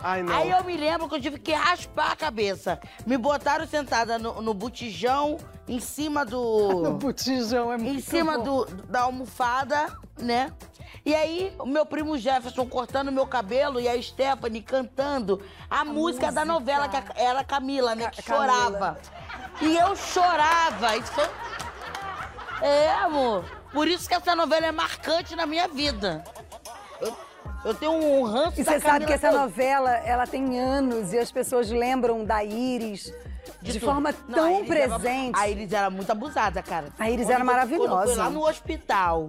Ai, 0.00 0.22
não. 0.22 0.32
Aí 0.32 0.50
eu 0.50 0.62
me 0.62 0.76
lembro 0.76 1.08
que 1.08 1.16
eu 1.16 1.20
tive 1.20 1.38
que 1.38 1.52
raspar 1.52 2.12
a 2.12 2.16
cabeça. 2.16 2.78
Me 3.04 3.16
botaram 3.16 3.66
sentada 3.66 4.16
no, 4.18 4.40
no 4.40 4.54
botijão, 4.54 5.36
em 5.66 5.80
cima 5.80 6.24
do. 6.24 6.92
botijão 7.00 7.72
é 7.72 7.76
em 7.76 8.00
cima 8.00 8.38
do, 8.38 8.64
da 8.88 9.00
almofada, 9.02 9.86
né? 10.20 10.52
E 11.04 11.14
aí, 11.14 11.52
o 11.58 11.66
meu 11.66 11.84
primo 11.86 12.16
Jefferson 12.18 12.66
cortando 12.66 13.10
meu 13.10 13.26
cabelo 13.26 13.80
e 13.80 13.88
a 13.88 14.00
Stephanie 14.00 14.62
cantando 14.62 15.42
a, 15.68 15.84
música, 15.84 16.26
da 16.30 16.44
música. 16.44 16.44
novela, 16.44 16.88
que 16.88 16.96
a- 16.96 17.04
era 17.16 17.40
a 17.40 17.44
Camila, 17.44 17.94
né? 17.94 18.04
Ca- 18.04 18.10
Que 18.10 18.22
Camila. 18.22 18.46
chorava. 18.52 18.98
E 19.60 19.76
eu 19.76 19.96
chorava. 19.96 20.96
Isso 20.96 21.10
foi... 21.12 21.24
É, 22.62 22.90
amor. 22.90 23.44
Por 23.72 23.86
isso 23.88 24.08
que 24.08 24.14
essa 24.14 24.34
novela 24.34 24.66
é 24.66 24.72
marcante 24.72 25.36
na 25.36 25.46
minha 25.46 25.68
vida. 25.68 26.24
Eu, 27.00 27.16
eu 27.64 27.74
tenho 27.74 27.92
um 27.92 28.22
ranço 28.24 28.60
E 28.60 28.64
você 28.64 28.80
sabe 28.80 29.06
que 29.06 29.12
essa 29.12 29.30
novela, 29.30 29.90
ela 29.98 30.26
tem 30.26 30.58
anos 30.58 31.12
e 31.12 31.18
as 31.18 31.30
pessoas 31.30 31.70
lembram 31.70 32.24
da 32.24 32.42
Iris 32.42 33.12
de, 33.62 33.74
tudo. 33.74 33.84
forma 33.84 34.14
Não, 34.28 34.34
tão 34.34 34.44
a 34.46 34.52
Iris 34.60 34.70
era- 34.70 34.98
presente. 34.98 35.38
a 35.38 35.48
Iris 35.48 35.72
era 35.72 35.90
muito 35.90 36.10
abusada, 36.10 36.62
cara. 36.62 36.86
A 36.98 37.10
Iris 37.10 37.26
Quando 37.26 37.30
era 37.34 37.40
Quando 37.40 37.46
maravilhosa. 37.46 38.02
eu 38.02 38.06
fui 38.08 38.16
lá 38.16 38.30
no 38.30 38.46
hospital 38.46 39.28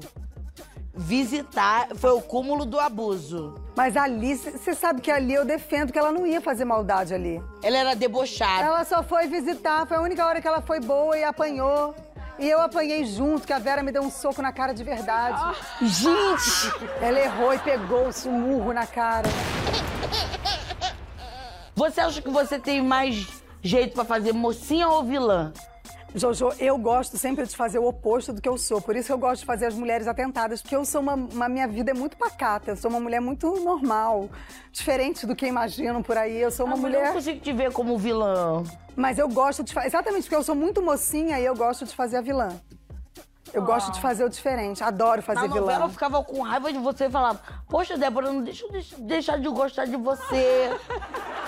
visitar, 0.93 1.87
foi 1.95 2.09
o 2.11 2.21
cúmulo 2.21 2.65
do 2.65 2.77
abuso. 2.79 3.55
Mas 3.75 3.95
ali, 3.95 4.35
você 4.35 4.73
sabe 4.73 4.99
que 5.01 5.09
ali 5.09 5.33
eu 5.33 5.45
defendo 5.45 5.93
que 5.93 5.99
ela 5.99 6.11
não 6.11 6.27
ia 6.27 6.41
fazer 6.41 6.65
maldade 6.65 7.13
ali. 7.13 7.41
Ela 7.63 7.77
era 7.77 7.95
debochada. 7.95 8.63
Ela 8.65 8.83
só 8.83 9.01
foi 9.01 9.27
visitar, 9.27 9.85
foi 9.87 9.95
a 9.95 10.01
única 10.01 10.25
hora 10.25 10.41
que 10.41 10.47
ela 10.47 10.61
foi 10.61 10.79
boa 10.81 11.17
e 11.17 11.23
apanhou. 11.23 11.95
E 12.39 12.49
eu 12.49 12.61
apanhei 12.61 13.03
junto, 13.03 13.45
que 13.45 13.51
a 13.51 13.59
Vera 13.59 13.83
me 13.83 13.91
deu 13.91 14.01
um 14.01 14.09
soco 14.09 14.41
na 14.41 14.53
cara 14.53 14.73
de 14.73 14.83
verdade. 14.83 15.57
Gente! 15.81 16.71
Ela 17.01 17.19
errou 17.19 17.53
e 17.53 17.59
pegou 17.59 18.09
o 18.25 18.31
murro 18.31 18.71
na 18.71 18.87
cara. 18.87 19.27
Você 21.75 21.99
acha 21.99 22.21
que 22.21 22.29
você 22.29 22.57
tem 22.57 22.81
mais 22.81 23.27
jeito 23.61 23.93
pra 23.93 24.05
fazer 24.05 24.33
mocinha 24.33 24.87
ou 24.87 25.03
vilã? 25.03 25.51
Jojo, 26.15 26.51
eu 26.59 26.75
gosto 26.77 27.17
sempre 27.19 27.45
de 27.45 27.55
fazer 27.55 27.77
o 27.77 27.85
oposto 27.87 28.33
do 28.33 28.41
que 28.41 28.49
eu 28.49 28.57
sou. 28.57 28.81
Por 28.81 28.95
isso 28.95 29.05
que 29.07 29.13
eu 29.13 29.17
gosto 29.17 29.41
de 29.41 29.45
fazer 29.45 29.67
as 29.67 29.75
mulheres 29.75 30.07
atentadas, 30.07 30.59
porque 30.61 30.75
eu 30.75 30.83
sou 30.83 31.01
uma, 31.01 31.13
uma- 31.13 31.47
minha 31.47 31.67
vida 31.67 31.91
é 31.91 31.93
muito 31.93 32.17
pacata. 32.17 32.71
Eu 32.71 32.75
sou 32.75 32.89
uma 32.89 32.99
mulher 32.99 33.21
muito 33.21 33.47
normal, 33.63 34.27
diferente 34.71 35.27
do 35.27 35.35
que 35.35 35.45
imaginam 35.45 36.01
por 36.01 36.17
aí. 36.17 36.35
Eu 36.37 36.49
sou 36.49 36.65
uma 36.65 36.73
Ah, 36.73 36.77
mas 36.77 36.83
Eu 36.85 36.89
mulher, 36.89 37.07
não 37.09 37.13
consigo 37.13 37.39
te 37.39 37.53
ver 37.53 37.71
como 37.71 37.95
vilã. 37.97 38.63
mas 38.95 39.19
eu 39.19 39.27
gosto 39.29 39.63
de 39.63 39.71
fazer 39.71 39.87
exatamente 39.87 40.23
porque 40.23 40.35
eu 40.35 40.43
sou 40.43 40.55
muito 40.55 40.81
mocinha 40.81 41.39
e 41.39 41.45
eu 41.45 41.55
gosto 41.55 41.85
de 41.85 41.95
fazer 41.95 42.17
a 42.17 42.21
vilã. 42.21 42.49
Eu 43.53 43.63
gosto 43.63 43.91
de 43.91 43.99
fazer 44.01 44.23
o 44.23 44.29
diferente. 44.29 44.83
Adoro 44.83 45.21
fazer 45.23 45.41
Na 45.41 45.47
novela 45.47 45.73
vilã. 45.73 45.85
eu 45.85 45.89
ficava 45.89 46.23
com 46.23 46.41
raiva 46.41 46.71
de 46.71 46.77
você 46.79 47.05
e 47.05 47.09
falava, 47.09 47.39
poxa, 47.67 47.97
Débora, 47.97 48.31
não 48.31 48.41
deixa 48.43 48.65
eu 48.65 48.71
deix- 48.71 48.93
deixar 48.97 49.37
de 49.39 49.47
gostar 49.49 49.85
de 49.85 49.95
você. 49.95 50.69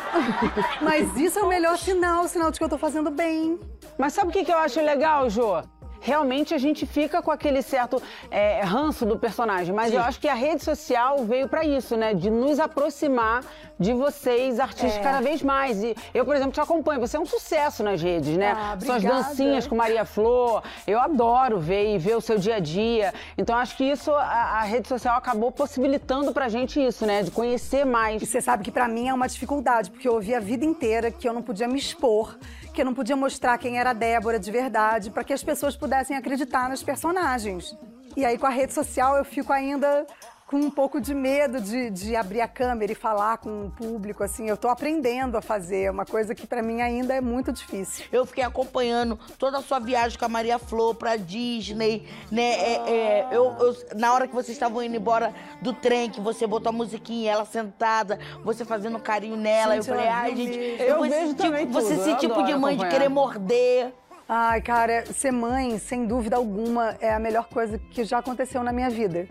Mas 0.81 1.15
isso 1.17 1.39
é 1.39 1.43
o 1.43 1.47
melhor 1.47 1.77
sinal, 1.77 2.27
sinal 2.27 2.51
de 2.51 2.57
que 2.57 2.63
eu 2.63 2.69
tô 2.69 2.77
fazendo 2.77 3.09
bem. 3.11 3.59
Mas 3.97 4.13
sabe 4.13 4.29
o 4.29 4.31
que, 4.31 4.43
que 4.45 4.51
eu 4.51 4.57
acho 4.57 4.81
legal, 4.81 5.29
Jô? 5.29 5.61
Realmente 6.01 6.53
a 6.53 6.57
gente 6.57 6.85
fica 6.85 7.21
com 7.21 7.31
aquele 7.31 7.61
certo 7.61 8.01
é, 8.29 8.61
ranço 8.63 9.05
do 9.05 9.17
personagem, 9.19 9.73
mas 9.73 9.91
Sim. 9.91 9.97
eu 9.97 10.01
acho 10.01 10.19
que 10.19 10.27
a 10.27 10.33
rede 10.33 10.63
social 10.63 11.23
veio 11.25 11.47
pra 11.47 11.63
isso, 11.63 11.95
né? 11.95 12.13
De 12.13 12.29
nos 12.29 12.59
aproximar 12.59 13.43
de 13.79 13.93
vocês, 13.93 14.59
artistas, 14.59 14.97
É. 14.97 14.99
cada 14.99 15.21
vez 15.21 15.41
mais. 15.41 15.83
E 15.83 15.95
eu, 16.13 16.25
por 16.25 16.35
exemplo, 16.35 16.51
te 16.53 16.59
acompanho. 16.61 16.99
Você 16.99 17.17
é 17.17 17.19
um 17.19 17.25
sucesso 17.25 17.83
nas 17.83 18.01
redes, 18.01 18.35
né? 18.37 18.53
Ah, 18.55 18.77
Suas 18.79 19.03
dancinhas 19.03 19.65
com 19.67 19.75
Maria 19.75 20.03
Flor. 20.05 20.63
Eu 20.87 20.99
adoro 20.99 21.59
ver 21.59 21.93
e 21.93 21.97
ver 21.97 22.15
o 22.15 22.21
seu 22.21 22.37
dia 22.37 22.55
a 22.55 22.59
dia. 22.59 23.13
Então 23.37 23.55
acho 23.55 23.77
que 23.77 23.83
isso, 23.83 24.11
a, 24.11 24.23
a 24.23 24.61
rede 24.63 24.87
social 24.87 25.15
acabou 25.17 25.51
possibilitando 25.51 26.31
pra 26.31 26.49
gente 26.49 26.83
isso, 26.83 27.05
né? 27.05 27.21
De 27.23 27.29
conhecer 27.31 27.85
mais. 27.85 28.21
E 28.21 28.25
você 28.25 28.41
sabe 28.41 28.63
que 28.63 28.71
pra 28.71 28.87
mim 28.87 29.07
é 29.07 29.13
uma 29.13 29.27
dificuldade, 29.27 29.91
porque 29.91 30.07
eu 30.07 30.13
ouvi 30.13 30.33
a 30.33 30.39
vida 30.39 30.65
inteira 30.65 31.11
que 31.11 31.27
eu 31.27 31.33
não 31.33 31.41
podia 31.41 31.67
me 31.67 31.77
expor, 31.77 32.37
que 32.73 32.81
eu 32.81 32.85
não 32.85 32.93
podia 32.93 33.15
mostrar 33.15 33.57
quem 33.57 33.79
era 33.79 33.91
a 33.91 33.93
Débora 33.93 34.39
de 34.39 34.49
verdade, 34.51 35.09
pra 35.11 35.23
que 35.23 35.33
as 35.33 35.43
pessoas 35.43 35.75
pudessem 35.75 35.90
acreditar 35.99 36.69
nos 36.69 36.81
personagens. 36.83 37.75
E 38.15 38.25
aí 38.25 38.37
com 38.37 38.45
a 38.45 38.49
rede 38.49 38.73
social 38.73 39.15
eu 39.17 39.23
fico 39.25 39.53
ainda 39.53 40.05
com 40.47 40.57
um 40.57 40.69
pouco 40.69 40.99
de 40.99 41.13
medo 41.15 41.61
de, 41.61 41.89
de 41.89 42.13
abrir 42.13 42.41
a 42.41 42.47
câmera 42.47 42.91
e 42.91 42.95
falar 42.95 43.37
com 43.37 43.67
o 43.67 43.71
público, 43.71 44.21
assim. 44.21 44.49
Eu 44.49 44.57
tô 44.57 44.67
aprendendo 44.67 45.37
a 45.37 45.41
fazer, 45.41 45.83
é 45.83 45.91
uma 45.91 46.03
coisa 46.05 46.35
que 46.35 46.45
pra 46.45 46.61
mim 46.61 46.81
ainda 46.81 47.13
é 47.13 47.21
muito 47.21 47.53
difícil. 47.53 48.03
Eu 48.11 48.25
fiquei 48.25 48.43
acompanhando 48.43 49.17
toda 49.39 49.59
a 49.59 49.61
sua 49.61 49.79
viagem 49.79 50.19
com 50.19 50.25
a 50.25 50.27
Maria 50.27 50.59
Flor 50.59 50.93
pra 50.93 51.15
Disney, 51.15 52.05
né? 52.29 52.51
É, 52.51 52.73
é, 52.89 53.27
eu, 53.31 53.45
eu- 53.59 53.77
na 53.95 54.11
hora 54.13 54.27
que 54.27 54.35
vocês 54.35 54.49
estavam 54.57 54.83
indo 54.83 54.97
embora 54.97 55.33
do 55.61 55.71
trem, 55.71 56.09
que 56.09 56.19
você 56.19 56.45
botou 56.45 56.69
a 56.71 56.73
musiquinha, 56.73 57.31
ela 57.31 57.45
sentada, 57.45 58.19
você 58.43 58.65
fazendo 58.65 58.99
carinho 58.99 59.37
nela, 59.37 59.75
Gente, 59.75 59.87
eu 59.89 59.95
falei, 59.95 60.09
ai, 60.09 60.35
gente. 60.35 60.57
Eu 60.81 61.05
esse 61.05 61.15
vejo 61.15 61.27
tipo, 61.29 61.43
também 61.43 61.65
você 61.67 61.93
tudo, 61.95 62.01
esse 62.01 62.09
eu 62.09 62.17
tipo 62.17 62.43
de 62.43 62.53
mãe 62.55 62.75
de 62.75 62.83
acompanhar. 62.83 62.89
querer 62.91 63.07
morder. 63.09 63.93
Ai, 64.33 64.61
cara, 64.61 65.05
ser 65.07 65.33
mãe, 65.33 65.77
sem 65.77 66.05
dúvida 66.05 66.37
alguma, 66.37 66.95
é 67.01 67.13
a 67.13 67.19
melhor 67.19 67.49
coisa 67.49 67.77
que 67.77 68.05
já 68.05 68.19
aconteceu 68.19 68.63
na 68.63 68.71
minha 68.71 68.89
vida. 68.89 69.27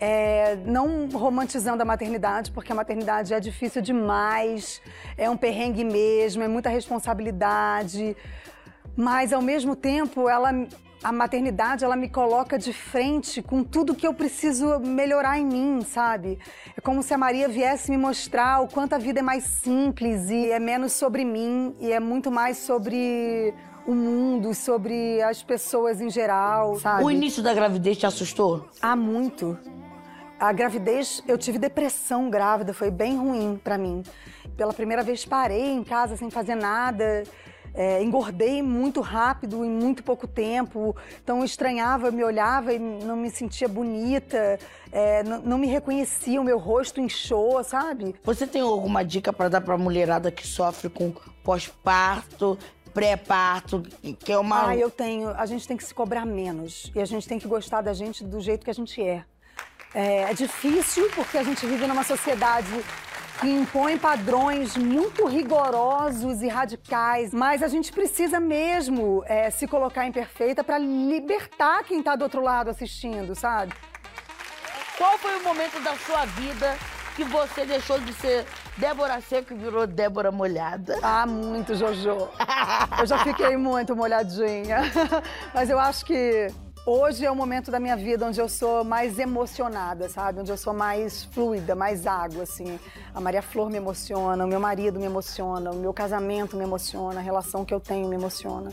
É, 0.00 0.56
não 0.66 1.08
romantizando 1.08 1.80
a 1.80 1.84
maternidade, 1.84 2.50
porque 2.50 2.72
a 2.72 2.74
maternidade 2.74 3.32
é 3.32 3.38
difícil 3.38 3.80
demais, 3.80 4.82
é 5.16 5.30
um 5.30 5.36
perrengue 5.36 5.84
mesmo, 5.84 6.42
é 6.42 6.48
muita 6.48 6.68
responsabilidade. 6.68 8.16
Mas, 8.96 9.32
ao 9.32 9.40
mesmo 9.40 9.76
tempo, 9.76 10.28
ela, 10.28 10.50
a 11.04 11.12
maternidade 11.12 11.84
ela 11.84 11.94
me 11.94 12.08
coloca 12.08 12.58
de 12.58 12.72
frente 12.72 13.40
com 13.40 13.62
tudo 13.62 13.94
que 13.94 14.08
eu 14.08 14.12
preciso 14.12 14.80
melhorar 14.80 15.38
em 15.38 15.46
mim, 15.46 15.82
sabe? 15.82 16.36
É 16.76 16.80
como 16.80 17.00
se 17.00 17.14
a 17.14 17.18
Maria 17.18 17.46
viesse 17.46 17.92
me 17.92 17.96
mostrar 17.96 18.60
o 18.60 18.66
quanto 18.66 18.94
a 18.94 18.98
vida 18.98 19.20
é 19.20 19.22
mais 19.22 19.44
simples 19.44 20.30
e 20.30 20.50
é 20.50 20.58
menos 20.58 20.94
sobre 20.94 21.24
mim 21.24 21.76
e 21.78 21.92
é 21.92 22.00
muito 22.00 22.28
mais 22.28 22.56
sobre 22.56 23.54
o 23.86 23.94
mundo, 23.94 24.52
sobre 24.54 25.22
as 25.22 25.42
pessoas 25.42 26.00
em 26.00 26.10
geral, 26.10 26.78
sabe? 26.78 27.04
O 27.04 27.10
início 27.10 27.42
da 27.42 27.54
gravidez 27.54 27.96
te 27.96 28.06
assustou? 28.06 28.68
Há 28.82 28.96
muito. 28.96 29.58
A 30.38 30.52
gravidez, 30.52 31.22
eu 31.26 31.38
tive 31.38 31.58
depressão 31.58 32.28
grávida, 32.28 32.74
foi 32.74 32.90
bem 32.90 33.16
ruim 33.16 33.58
pra 33.62 33.78
mim. 33.78 34.02
Pela 34.56 34.72
primeira 34.72 35.02
vez 35.02 35.24
parei 35.24 35.70
em 35.70 35.82
casa 35.82 36.16
sem 36.16 36.30
fazer 36.30 36.54
nada, 36.54 37.22
é, 37.76 38.02
engordei 38.02 38.62
muito 38.62 39.00
rápido, 39.00 39.64
em 39.64 39.70
muito 39.70 40.02
pouco 40.02 40.26
tempo. 40.26 40.96
Então 41.22 41.38
eu 41.38 41.44
estranhava, 41.44 42.08
eu 42.08 42.12
me 42.12 42.24
olhava 42.24 42.72
e 42.72 42.78
não 42.78 43.16
me 43.16 43.30
sentia 43.30 43.68
bonita, 43.68 44.58
é, 44.90 45.22
não, 45.22 45.40
não 45.42 45.58
me 45.58 45.66
reconhecia, 45.66 46.40
o 46.40 46.44
meu 46.44 46.58
rosto 46.58 47.00
inchou, 47.00 47.62
sabe? 47.62 48.14
Você 48.24 48.46
tem 48.46 48.62
alguma 48.62 49.04
dica 49.04 49.32
pra 49.32 49.48
dar 49.48 49.60
pra 49.60 49.76
mulherada 49.78 50.30
que 50.30 50.46
sofre 50.46 50.88
com 50.88 51.12
pós-parto, 51.44 52.58
pré-parto, 52.96 53.82
que 54.20 54.32
é 54.32 54.38
uma... 54.38 54.68
Ah, 54.68 54.76
eu 54.76 54.90
tenho. 54.90 55.28
A 55.36 55.44
gente 55.44 55.68
tem 55.68 55.76
que 55.76 55.84
se 55.84 55.92
cobrar 55.92 56.24
menos. 56.24 56.90
E 56.94 57.00
a 57.00 57.04
gente 57.04 57.28
tem 57.28 57.38
que 57.38 57.46
gostar 57.46 57.82
da 57.82 57.92
gente 57.92 58.24
do 58.24 58.40
jeito 58.40 58.64
que 58.64 58.70
a 58.70 58.74
gente 58.74 59.02
é. 59.02 59.22
É, 59.94 60.30
é 60.30 60.34
difícil 60.34 61.10
porque 61.14 61.36
a 61.36 61.42
gente 61.42 61.66
vive 61.66 61.86
numa 61.86 62.02
sociedade 62.02 62.72
que 63.38 63.48
impõe 63.48 63.98
padrões 63.98 64.78
muito 64.78 65.26
rigorosos 65.26 66.40
e 66.40 66.48
radicais, 66.48 67.34
mas 67.34 67.62
a 67.62 67.68
gente 67.68 67.92
precisa 67.92 68.40
mesmo 68.40 69.22
é, 69.26 69.50
se 69.50 69.66
colocar 69.66 70.06
imperfeita 70.06 70.64
para 70.64 70.78
libertar 70.78 71.84
quem 71.84 72.02
tá 72.02 72.16
do 72.16 72.22
outro 72.22 72.40
lado 72.40 72.70
assistindo, 72.70 73.34
sabe? 73.34 73.74
Qual 74.96 75.18
foi 75.18 75.36
o 75.36 75.44
momento 75.44 75.78
da 75.82 75.94
sua 75.96 76.24
vida 76.24 76.78
que 77.14 77.24
você 77.24 77.66
deixou 77.66 78.00
de 78.00 78.14
ser 78.14 78.46
Débora 78.76 79.22
Seco 79.22 79.54
virou 79.56 79.86
Débora 79.86 80.30
Molhada? 80.30 80.98
Ah, 81.02 81.26
muito, 81.26 81.74
Jojo. 81.74 82.28
Eu 82.98 83.06
já 83.06 83.18
fiquei 83.24 83.56
muito 83.56 83.96
molhadinha. 83.96 84.80
Mas 85.54 85.70
eu 85.70 85.78
acho 85.78 86.04
que 86.04 86.48
hoje 86.84 87.24
é 87.24 87.30
o 87.30 87.34
momento 87.34 87.70
da 87.70 87.80
minha 87.80 87.96
vida 87.96 88.26
onde 88.26 88.38
eu 88.38 88.50
sou 88.50 88.84
mais 88.84 89.18
emocionada, 89.18 90.10
sabe? 90.10 90.40
Onde 90.40 90.52
eu 90.52 90.58
sou 90.58 90.74
mais 90.74 91.24
fluida, 91.24 91.74
mais 91.74 92.06
água, 92.06 92.42
assim. 92.42 92.78
A 93.14 93.20
Maria 93.20 93.40
Flor 93.40 93.70
me 93.70 93.78
emociona, 93.78 94.44
o 94.44 94.48
meu 94.48 94.60
marido 94.60 95.00
me 95.00 95.06
emociona, 95.06 95.70
o 95.70 95.76
meu 95.76 95.94
casamento 95.94 96.54
me 96.54 96.64
emociona, 96.64 97.18
a 97.18 97.22
relação 97.22 97.64
que 97.64 97.72
eu 97.72 97.80
tenho 97.80 98.06
me 98.08 98.16
emociona. 98.16 98.70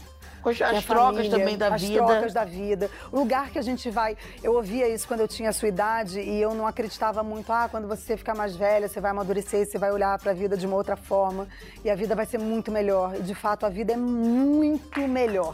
As 0.49 0.57
Minha 0.57 0.81
trocas 0.81 1.15
família, 1.15 1.29
também 1.37 1.57
da 1.57 1.73
as 1.75 1.81
vida. 1.81 2.05
trocas 2.05 2.33
da 2.33 2.43
vida. 2.43 2.89
O 3.11 3.19
lugar 3.19 3.49
que 3.49 3.59
a 3.59 3.61
gente 3.61 3.89
vai. 3.89 4.17
Eu 4.43 4.53
ouvia 4.55 4.87
isso 4.89 5.07
quando 5.07 5.21
eu 5.21 5.27
tinha 5.27 5.49
a 5.49 5.53
sua 5.53 5.67
idade 5.67 6.19
e 6.19 6.41
eu 6.41 6.53
não 6.53 6.67
acreditava 6.67 7.23
muito. 7.23 7.51
Ah, 7.51 7.67
quando 7.69 7.87
você 7.87 8.17
ficar 8.17 8.35
mais 8.35 8.55
velha, 8.55 8.87
você 8.87 8.99
vai 8.99 9.11
amadurecer, 9.11 9.65
você 9.65 9.77
vai 9.77 9.91
olhar 9.91 10.17
para 10.19 10.31
a 10.31 10.33
vida 10.33 10.55
de 10.57 10.65
uma 10.67 10.75
outra 10.75 10.95
forma 10.95 11.47
e 11.83 11.89
a 11.89 11.95
vida 11.95 12.15
vai 12.15 12.25
ser 12.25 12.37
muito 12.39 12.71
melhor. 12.71 13.15
E 13.15 13.21
de 13.21 13.33
fato, 13.35 13.65
a 13.65 13.69
vida 13.69 13.93
é 13.93 13.97
muito 13.97 14.99
melhor. 15.07 15.53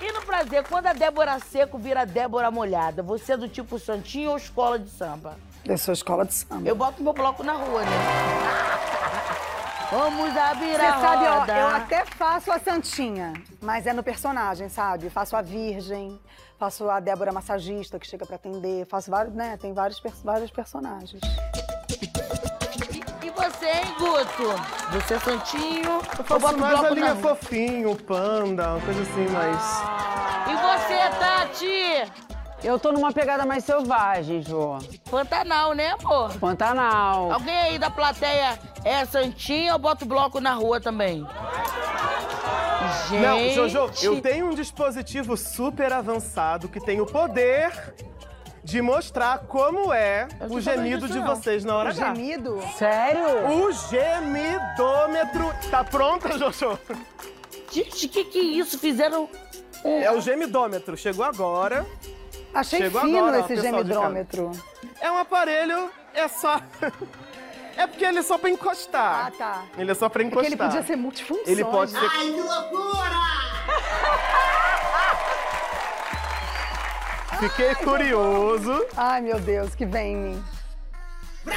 E 0.00 0.12
no 0.12 0.22
prazer, 0.22 0.62
quando 0.68 0.86
a 0.86 0.92
Débora 0.92 1.38
Seco 1.40 1.76
vira 1.76 2.06
Débora 2.06 2.52
Molhada, 2.52 3.02
você 3.02 3.32
é 3.32 3.36
do 3.36 3.48
tipo 3.48 3.80
Santinho 3.80 4.30
ou 4.30 4.36
escola 4.36 4.78
de 4.78 4.88
samba? 4.90 5.36
Eu 5.64 5.76
sou 5.76 5.92
escola 5.92 6.24
de 6.24 6.34
samba. 6.34 6.68
Eu 6.68 6.76
boto 6.76 7.02
meu 7.02 7.12
bloco 7.12 7.42
na 7.42 7.54
rua, 7.54 7.82
né? 7.82 7.90
Vamos 9.90 10.36
abrir 10.36 10.76
Você 10.76 10.82
a 10.82 11.00
sabe, 11.00 11.24
ó, 11.24 11.46
eu 11.46 11.68
até 11.68 12.04
faço 12.04 12.52
a 12.52 12.58
Santinha, 12.58 13.32
mas 13.60 13.86
é 13.86 13.92
no 13.92 14.02
personagem, 14.02 14.68
sabe? 14.68 15.08
Faço 15.08 15.34
a 15.34 15.40
Virgem, 15.40 16.20
faço 16.58 16.90
a 16.90 17.00
Débora 17.00 17.32
Massagista 17.32 17.98
que 17.98 18.06
chega 18.06 18.26
pra 18.26 18.36
atender, 18.36 18.86
faço 18.86 19.10
vários, 19.10 19.34
né? 19.34 19.56
Tem 19.56 19.72
vários, 19.72 20.02
vários 20.22 20.50
personagens. 20.50 21.20
você, 23.58 23.66
hein, 23.66 23.94
Guto? 23.98 24.54
Você 24.92 25.14
é 25.14 25.18
santinho. 25.18 26.00
Eu 26.18 26.24
faço 26.24 26.58
mais 26.58 26.84
a 26.84 26.90
linha 26.90 27.16
fofinho, 27.16 27.96
panda, 27.96 28.74
uma 28.74 28.80
coisa 28.80 29.02
assim, 29.02 29.26
mas... 29.32 29.82
E 30.48 30.54
você, 30.56 31.18
Tati? 31.18 32.28
Eu 32.62 32.78
tô 32.78 32.90
numa 32.90 33.12
pegada 33.12 33.46
mais 33.46 33.64
selvagem, 33.64 34.42
Jô. 34.42 34.78
Pantanal, 35.10 35.74
né, 35.74 35.94
amor? 36.00 36.36
Pantanal. 36.38 37.32
Alguém 37.32 37.54
aí 37.56 37.78
da 37.78 37.88
plateia 37.90 38.58
é 38.84 39.04
santinho 39.04 39.72
ou 39.74 39.78
bota 39.78 40.04
o 40.04 40.08
bloco 40.08 40.40
na 40.40 40.54
rua 40.54 40.80
também? 40.80 41.24
Gente. 43.08 43.22
Não, 43.22 43.68
Jojo, 43.68 43.90
eu 44.02 44.20
tenho 44.20 44.46
um 44.46 44.54
dispositivo 44.54 45.36
super 45.36 45.92
avançado 45.92 46.68
que 46.68 46.80
tem 46.80 47.00
o 47.00 47.06
poder 47.06 47.94
de 48.64 48.82
mostrar 48.82 49.38
como 49.40 49.92
é 49.92 50.26
o 50.50 50.60
gemido 50.60 51.06
de 51.08 51.18
não. 51.20 51.26
vocês 51.26 51.64
na 51.64 51.76
hora 51.76 51.90
O 51.90 51.92
H. 51.92 52.14
gemido? 52.14 52.62
Sério? 52.76 53.48
O 53.50 53.72
gemidômetro. 53.72 55.54
Tá 55.70 55.84
pronta, 55.84 56.36
Jojo? 56.36 56.78
Gente, 57.72 58.06
o 58.06 58.08
que 58.08 58.24
que 58.24 58.38
é 58.38 58.42
isso? 58.42 58.78
Fizeram 58.78 59.28
um... 59.84 60.00
É 60.02 60.10
o 60.10 60.20
gemidômetro. 60.20 60.96
Chegou 60.96 61.24
agora. 61.24 61.86
Achei 62.54 62.78
Chegou 62.80 63.00
fino 63.02 63.18
agora, 63.18 63.40
esse 63.40 63.56
gemidrômetro. 63.56 64.52
É 65.00 65.10
um 65.10 65.18
aparelho, 65.18 65.90
é 66.14 66.28
só. 66.28 66.60
é 67.76 67.86
porque 67.86 68.04
ele 68.04 68.18
é 68.18 68.22
só 68.22 68.38
pra 68.38 68.50
encostar. 68.50 69.26
Ah, 69.26 69.30
tá. 69.36 69.62
Ele 69.76 69.90
é 69.90 69.94
só 69.94 70.08
pra 70.08 70.22
Porque 70.22 70.26
encostar. 70.26 70.46
ele 70.46 70.56
podia 70.56 70.82
ser 70.82 70.96
multifunções. 70.96 71.48
Ele 71.48 71.64
pode 71.64 71.90
ser. 71.92 71.98
Ai, 71.98 72.08
que 72.32 72.40
loucura! 72.40 73.18
Fiquei 77.38 77.74
curioso. 77.76 78.84
Ai, 78.96 79.20
meu 79.20 79.38
Deus, 79.38 79.72
que 79.74 79.86
vem 79.86 80.12
em 80.12 80.16
mim. 80.16 80.44
Eu 81.46 81.52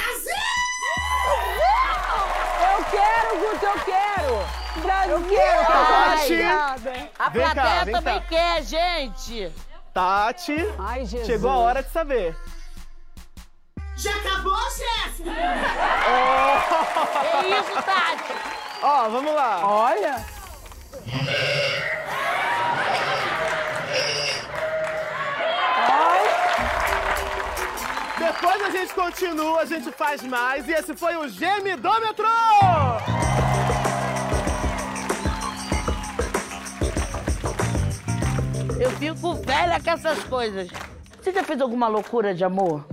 quero, 2.90 3.38
Guto, 3.38 3.66
eu 3.66 3.80
quero! 3.84 4.82
Brasil! 4.82 5.12
Eu 5.12 5.22
quero, 5.28 5.66
Tati. 5.66 6.22
Obrigada. 6.32 6.92
A 7.18 7.28
Vem 7.28 7.42
cá, 7.42 7.52
plateia 7.54 7.84
vem 7.84 7.94
também 7.94 8.20
cá. 8.20 8.26
quer, 8.28 8.62
gente. 8.62 9.52
Tati, 9.92 10.56
Ai, 10.78 11.04
Jesus. 11.04 11.26
chegou 11.26 11.50
a 11.50 11.56
hora 11.56 11.82
de 11.82 11.90
saber. 11.90 12.34
Já 13.96 14.10
acabou, 14.16 14.56
chefe? 14.70 15.24
É 15.28 17.60
isso, 17.60 17.82
Tati. 17.82 18.32
Ó, 18.82 19.08
vamos 19.10 19.34
lá. 19.34 19.60
Olha! 19.64 20.24
Depois 28.18 28.62
a 28.62 28.70
gente 28.70 28.94
continua, 28.94 29.60
a 29.60 29.64
gente 29.64 29.90
faz 29.92 30.22
mais. 30.22 30.68
E 30.68 30.72
esse 30.72 30.94
foi 30.96 31.16
o 31.16 31.28
Gemidômetro! 31.28 32.26
Fico 39.02 39.34
velha 39.34 39.80
com 39.82 39.90
essas 39.90 40.22
coisas. 40.24 40.68
Você 41.20 41.32
já 41.32 41.42
fez 41.42 41.60
alguma 41.60 41.88
loucura 41.88 42.32
de 42.32 42.44
amor? 42.44 42.86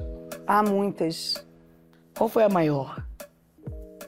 Há 0.47 0.63
muitas. 0.63 1.45
Qual 2.17 2.27
foi 2.27 2.43
a 2.43 2.49
maior? 2.49 3.05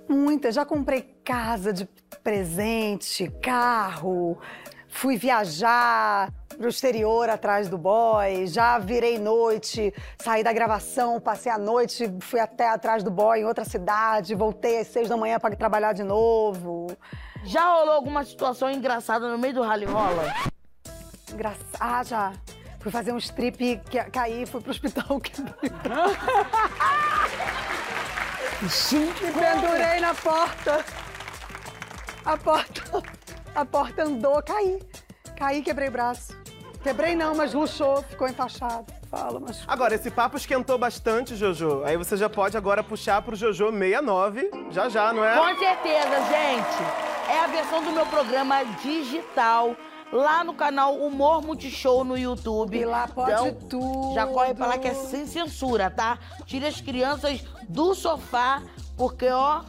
Muitas. 0.09 0.55
Já 0.55 0.65
comprei 0.65 1.03
casa 1.23 1.71
de 1.71 1.87
presente, 2.23 3.31
carro, 3.41 4.39
fui 4.87 5.15
viajar 5.15 6.31
pro 6.57 6.69
exterior 6.69 7.29
atrás 7.29 7.69
do 7.69 7.77
boy, 7.77 8.45
já 8.47 8.77
virei 8.77 9.17
noite, 9.17 9.93
saí 10.19 10.43
da 10.43 10.51
gravação, 10.51 11.19
passei 11.19 11.51
a 11.51 11.57
noite, 11.57 12.11
fui 12.19 12.39
até 12.39 12.67
atrás 12.69 13.03
do 13.03 13.09
boy 13.09 13.39
em 13.39 13.45
outra 13.45 13.65
cidade, 13.65 14.35
voltei 14.35 14.79
às 14.79 14.87
seis 14.87 15.07
da 15.07 15.17
manhã 15.17 15.39
para 15.39 15.55
trabalhar 15.55 15.93
de 15.93 16.03
novo. 16.03 16.87
Já 17.43 17.77
rolou 17.77 17.93
alguma 17.93 18.23
situação 18.23 18.71
engraçada 18.71 19.29
no 19.29 19.37
meio 19.37 19.53
do 19.53 19.61
rally 19.61 19.85
rola? 19.85 20.51
Engraçado. 21.33 21.65
Ah, 21.79 22.03
já. 22.03 22.33
Fui 22.79 22.91
fazer 22.91 23.11
um 23.11 23.17
strip, 23.17 23.79
que, 23.89 24.03
caí, 24.05 24.45
fui 24.45 24.59
pro 24.59 24.71
hospital. 24.71 25.19
quebrei. 25.21 25.71
Gente, 28.63 29.23
Me 29.23 29.31
pendurei 29.31 29.99
na 29.99 30.13
porta. 30.15 30.85
A 32.25 32.37
porta. 32.37 32.81
A 33.53 33.65
porta 33.65 34.03
andou, 34.03 34.41
caí. 34.43 34.79
Caí, 35.35 35.61
quebrei 35.61 35.89
o 35.89 35.91
braço. 35.91 36.35
Quebrei 36.83 37.15
não, 37.15 37.35
mas 37.35 37.53
luxou, 37.53 38.01
ficou 38.03 38.27
enfaixado. 38.27 38.85
Fala, 39.09 39.39
mas. 39.39 39.63
Agora, 39.67 39.93
esse 39.93 40.09
papo 40.09 40.37
esquentou 40.37 40.77
bastante, 40.77 41.35
Jojo. 41.35 41.83
Aí 41.83 41.97
você 41.97 42.17
já 42.17 42.29
pode 42.29 42.57
agora 42.57 42.83
puxar 42.83 43.21
pro 43.21 43.35
Jojo 43.35 43.71
69. 43.71 44.49
Já 44.71 44.89
já, 44.89 45.13
não 45.13 45.23
é? 45.23 45.35
Com 45.35 45.59
certeza, 45.59 46.15
gente. 46.25 47.29
É 47.29 47.39
a 47.43 47.47
versão 47.47 47.83
do 47.83 47.91
meu 47.91 48.05
programa 48.07 48.63
digital 48.81 49.75
lá 50.11 50.43
no 50.43 50.53
canal 50.53 50.95
Humor 50.95 51.41
Multishow 51.41 52.03
no 52.03 52.17
YouTube. 52.17 52.77
E 52.77 52.85
lá 52.85 53.07
pode 53.07 53.51
tudo. 53.69 54.13
Já 54.13 54.25
corre 54.27 54.53
pra 54.53 54.67
lá 54.67 54.77
que 54.77 54.87
é 54.87 54.93
sem 54.93 55.25
censura, 55.25 55.89
tá? 55.89 56.17
Tira 56.45 56.67
as 56.67 56.79
crianças 56.81 57.43
do 57.69 57.93
sofá, 57.95 58.61
porque, 58.97 59.29
ó, 59.29 59.61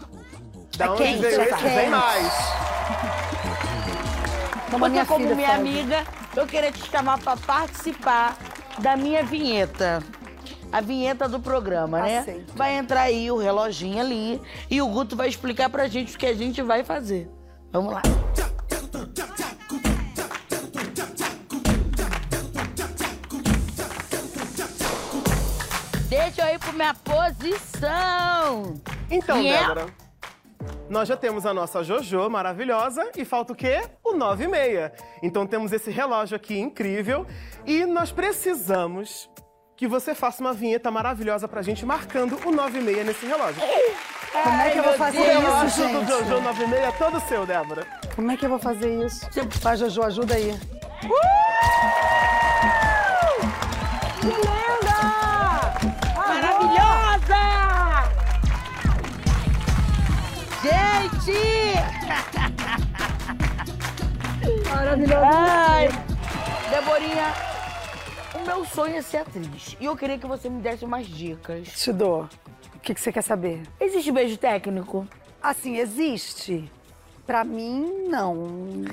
Da 0.76 0.92
onde 0.92 1.02
quente, 1.02 1.18
veio 1.20 1.40
é 1.40 1.44
esse, 1.44 1.62
vem 1.62 1.74
quente. 1.76 1.88
mais. 1.90 2.32
Como 4.70 4.88
minha 4.88 5.04
como 5.06 5.34
minha 5.34 5.54
amiga, 5.54 6.04
eu 6.34 6.46
queria 6.46 6.72
te 6.72 6.90
chamar 6.90 7.18
pra 7.20 7.36
participar 7.36 8.36
da 8.78 8.96
minha 8.96 9.22
vinheta. 9.22 10.02
A 10.72 10.80
vinheta 10.80 11.28
do 11.28 11.38
programa, 11.38 12.00
né? 12.00 12.20
Aceito. 12.20 12.54
Vai 12.56 12.76
entrar 12.78 13.02
aí 13.02 13.30
o 13.30 13.36
reloginho 13.36 14.00
ali 14.00 14.40
e 14.70 14.80
o 14.80 14.88
Guto 14.88 15.14
vai 15.14 15.28
explicar 15.28 15.68
pra 15.68 15.86
gente 15.86 16.16
o 16.16 16.18
que 16.18 16.24
a 16.24 16.34
gente 16.34 16.62
vai 16.62 16.82
fazer. 16.82 17.30
Vamos 17.70 17.92
lá. 17.92 18.00
Deixa 26.12 26.42
eu 26.46 26.54
ir 26.56 26.58
pra 26.58 26.72
minha 26.74 26.92
posição. 26.94 28.74
Então, 29.10 29.40
E 29.40 29.48
é- 29.48 29.58
Débora, 29.60 29.86
nós 30.90 31.08
já 31.08 31.16
temos 31.16 31.46
a 31.46 31.54
nossa 31.54 31.82
Jojo 31.82 32.28
maravilhosa 32.28 33.10
e 33.16 33.24
falta 33.24 33.54
o 33.54 33.56
quê? 33.56 33.80
O 34.04 34.12
9 34.12 34.44
e 34.44 34.46
meia. 34.46 34.92
Então 35.22 35.46
temos 35.46 35.72
esse 35.72 35.90
relógio 35.90 36.36
aqui 36.36 36.58
incrível 36.60 37.26
e 37.64 37.86
nós 37.86 38.12
precisamos 38.12 39.30
que 39.74 39.88
você 39.88 40.14
faça 40.14 40.42
uma 40.42 40.52
vinheta 40.52 40.90
maravilhosa 40.90 41.48
pra 41.48 41.62
gente 41.62 41.86
marcando 41.86 42.38
o 42.44 42.50
9 42.52 42.78
e 42.78 42.82
meia 42.82 43.04
nesse 43.04 43.24
relógio. 43.24 43.62
Como 44.32 44.60
é 44.60 44.70
que 44.70 44.78
eu 44.78 44.82
vou 44.84 44.92
fazer 44.92 45.18
O 45.18 45.22
isso, 45.22 45.40
relógio 45.40 45.88
do 45.88 45.92
gente? 46.00 46.08
Jojo 46.10 46.40
9 46.42 46.62
e 46.62 46.66
meia 46.66 46.86
é 46.88 46.92
todo 46.92 47.20
seu, 47.20 47.46
Débora. 47.46 47.86
Como 48.14 48.30
é 48.30 48.36
que 48.36 48.44
eu 48.44 48.50
vou 48.50 48.58
fazer 48.58 49.02
isso? 49.06 49.26
Vai, 49.62 49.78
Jojo, 49.78 50.02
ajuda 50.02 50.34
aí. 50.34 50.60
Que 54.20 54.61
Maravilhoso. 64.68 65.22
Ai, 65.24 65.88
Deborinha, 66.70 67.32
o 68.34 68.46
meu 68.46 68.64
sonho 68.64 68.96
é 68.96 69.02
ser 69.02 69.18
atriz. 69.18 69.76
E 69.80 69.84
eu 69.84 69.96
queria 69.96 70.18
que 70.18 70.26
você 70.26 70.48
me 70.48 70.60
desse 70.60 70.84
umas 70.84 71.06
dicas. 71.06 71.68
Te 71.68 71.92
dou. 71.92 72.28
O 72.74 72.78
que, 72.80 72.92
que 72.94 73.00
você 73.00 73.12
quer 73.12 73.22
saber? 73.22 73.62
Existe 73.78 74.10
beijo 74.10 74.36
técnico? 74.36 75.06
Assim, 75.40 75.76
existe. 75.76 76.68
Pra 77.24 77.44
mim, 77.44 78.08
não. 78.08 78.84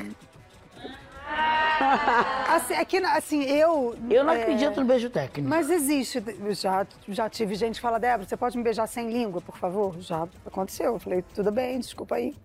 Assim, 2.47 2.73
é 2.73 2.83
que, 2.85 2.97
assim, 2.97 3.43
eu... 3.43 3.95
Eu 4.09 4.23
não 4.23 4.33
é, 4.33 4.41
acredito 4.41 4.79
no 4.79 4.85
beijo 4.85 5.09
técnico. 5.09 5.49
Mas 5.49 5.69
existe. 5.69 6.21
Já, 6.51 6.85
já 7.07 7.29
tive 7.29 7.55
gente 7.55 7.75
que 7.75 7.81
fala, 7.81 7.99
Débora, 7.99 8.27
você 8.27 8.35
pode 8.35 8.57
me 8.57 8.63
beijar 8.63 8.87
sem 8.87 9.09
língua, 9.09 9.41
por 9.41 9.57
favor? 9.57 9.95
Já 9.99 10.27
aconteceu. 10.45 10.93
Eu 10.93 10.99
falei, 10.99 11.23
tudo 11.33 11.51
bem, 11.51 11.79
desculpa 11.79 12.15
aí. 12.15 12.35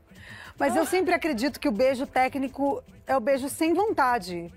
Mas 0.59 0.77
eu 0.77 0.87
sempre 0.87 1.13
acredito 1.15 1.59
que 1.59 1.69
o 1.69 1.73
beijo 1.73 2.07
técnico 2.07 2.83
é 3.07 3.17
o 3.17 3.21
beijo 3.21 3.49
sem 3.49 3.75
vontade. 3.75 4.53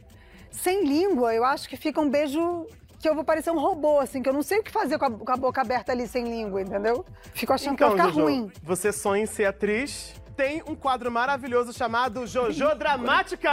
Sem 0.51 0.85
língua, 0.85 1.33
eu 1.33 1.43
acho 1.43 1.67
que 1.67 1.75
fica 1.75 1.99
um 1.99 2.09
beijo 2.09 2.67
que 2.99 3.07
eu 3.07 3.15
vou 3.15 3.23
parecer 3.23 3.51
um 3.51 3.59
robô, 3.59 3.99
assim, 3.99 4.21
que 4.21 4.29
eu 4.29 4.33
não 4.33 4.41
sei 4.41 4.59
o 4.59 4.63
que 4.63 4.71
fazer 4.71 4.97
com 4.97 5.05
a, 5.05 5.11
com 5.11 5.31
a 5.31 5.37
boca 5.37 5.61
aberta 5.61 5.91
ali 5.91 6.07
sem 6.07 6.23
língua, 6.23 6.61
entendeu? 6.61 7.05
Fico 7.33 7.53
achando 7.53 7.75
que 7.77 7.83
vai 7.83 7.91
ficar 7.91 8.03
Então, 8.09 8.13
Jojo, 8.13 8.25
ruim. 8.25 8.51
você 8.63 8.91
sonha 8.91 9.23
em 9.23 9.27
ser 9.27 9.45
atriz? 9.45 10.13
Tem 10.37 10.61
um 10.67 10.75
quadro 10.75 11.11
maravilhoso 11.11 11.73
chamado 11.73 12.27
Jojo 12.27 12.75
Dramática. 12.75 13.51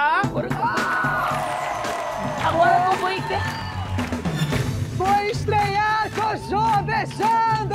Agora 2.46 2.84
eu 2.92 2.98
vou 2.98 3.10
enter... 3.10 3.40
Vou 4.98 5.20
estrear 5.24 6.10
Jojo 6.10 6.82
beijando! 6.84 7.74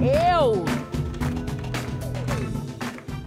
Eu... 0.00 0.64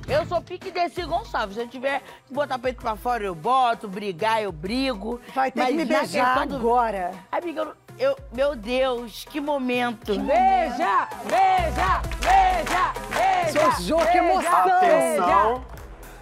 Eu 0.08 0.26
sou 0.26 0.42
Pique 0.42 0.72
desse 0.72 1.04
Gonçalves. 1.04 1.56
Se 1.56 1.62
eu 1.62 1.68
tiver 1.68 2.02
que 2.26 2.34
botar 2.34 2.58
peito 2.58 2.82
pra 2.82 2.96
fora, 2.96 3.24
eu 3.26 3.36
boto, 3.36 3.90
brigar, 3.90 4.42
eu 4.42 4.54
brigo. 4.54 5.20
Vai 5.36 5.52
ter 5.52 5.60
Mas 5.60 5.70
que 5.70 5.76
me 5.76 5.86
beijar 5.86 6.48
do- 6.48 6.56
agora. 6.56 7.12
Amiga, 7.30 7.62
eu, 7.62 7.74
eu- 8.00 8.18
Meu 8.32 8.56
Deus, 8.56 9.26
que 9.30 9.40
momento. 9.40 10.18
Beija, 10.20 11.08
beija, 11.26 12.02
beija, 12.22 12.94
beija. 13.14 13.72
Jojo, 13.82 14.06
que 14.12 14.18
emoção! 14.18 14.52
Atenção, 14.66 15.64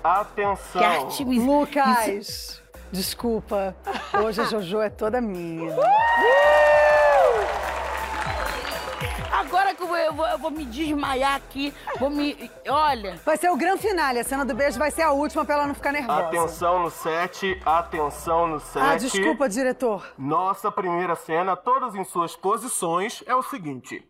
Que 0.02 0.08
atenção. 0.08 0.84
arte 0.84 1.26
me... 1.26 1.40
Lucas, 1.40 2.62
desculpa. 2.92 3.76
Hoje 4.24 4.42
a 4.42 4.46
Jojo 4.46 4.82
é 4.82 4.90
toda 4.90 5.20
minha. 5.20 5.72
Agora 5.74 6.75
que 9.76 9.84
eu 9.84 9.88
vou, 9.88 9.98
eu 9.98 10.14
vou- 10.14 10.28
eu 10.28 10.38
vou 10.38 10.52
me 10.52 10.66
desmaiar 10.66 11.36
aqui, 11.36 11.74
vou 12.00 12.10
me... 12.10 12.50
Olha, 12.68 13.20
Vai 13.26 13.38
ser 13.38 13.50
o 13.50 13.58
grande 13.58 13.82
finale. 13.82 14.20
A 14.20 14.24
cena 14.24 14.46
do 14.46 14.54
beijo 14.56 14.78
vai 14.80 14.92
ser 14.92 15.02
a 15.04 15.12
última 15.12 15.44
pra 15.46 15.56
ela 15.56 15.68
não 15.68 15.76
ficar 15.76 15.92
nervosa. 15.92 16.20
Atenção 16.28 16.80
no 16.80 16.90
set, 16.90 17.62
atenção 17.66 18.48
no 18.48 18.60
set. 18.60 18.82
Ah, 18.84 18.96
desculpa, 18.96 19.48
diretor. 19.50 20.06
Nossa 20.18 20.72
primeira 20.72 21.16
cena, 21.16 21.56
todas 21.56 21.96
em 21.96 22.04
suas 22.04 22.36
posições, 22.36 23.24
é 23.28 23.36
o 23.36 23.44
seguinte. 23.44 24.04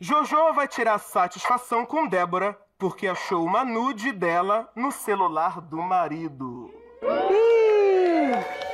Jojo 0.00 0.52
vai 0.52 0.68
tirar 0.68 0.98
satisfação 0.98 1.86
com 1.86 2.06
Débora 2.06 2.56
porque 2.78 3.06
achou 3.08 3.42
uma 3.44 3.64
nude 3.64 4.12
dela 4.12 4.68
no 4.76 4.92
celular 4.92 5.60
do 5.62 5.78
marido. 5.78 6.70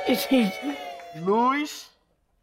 gente, 0.07 0.77
Luz, 1.15 1.89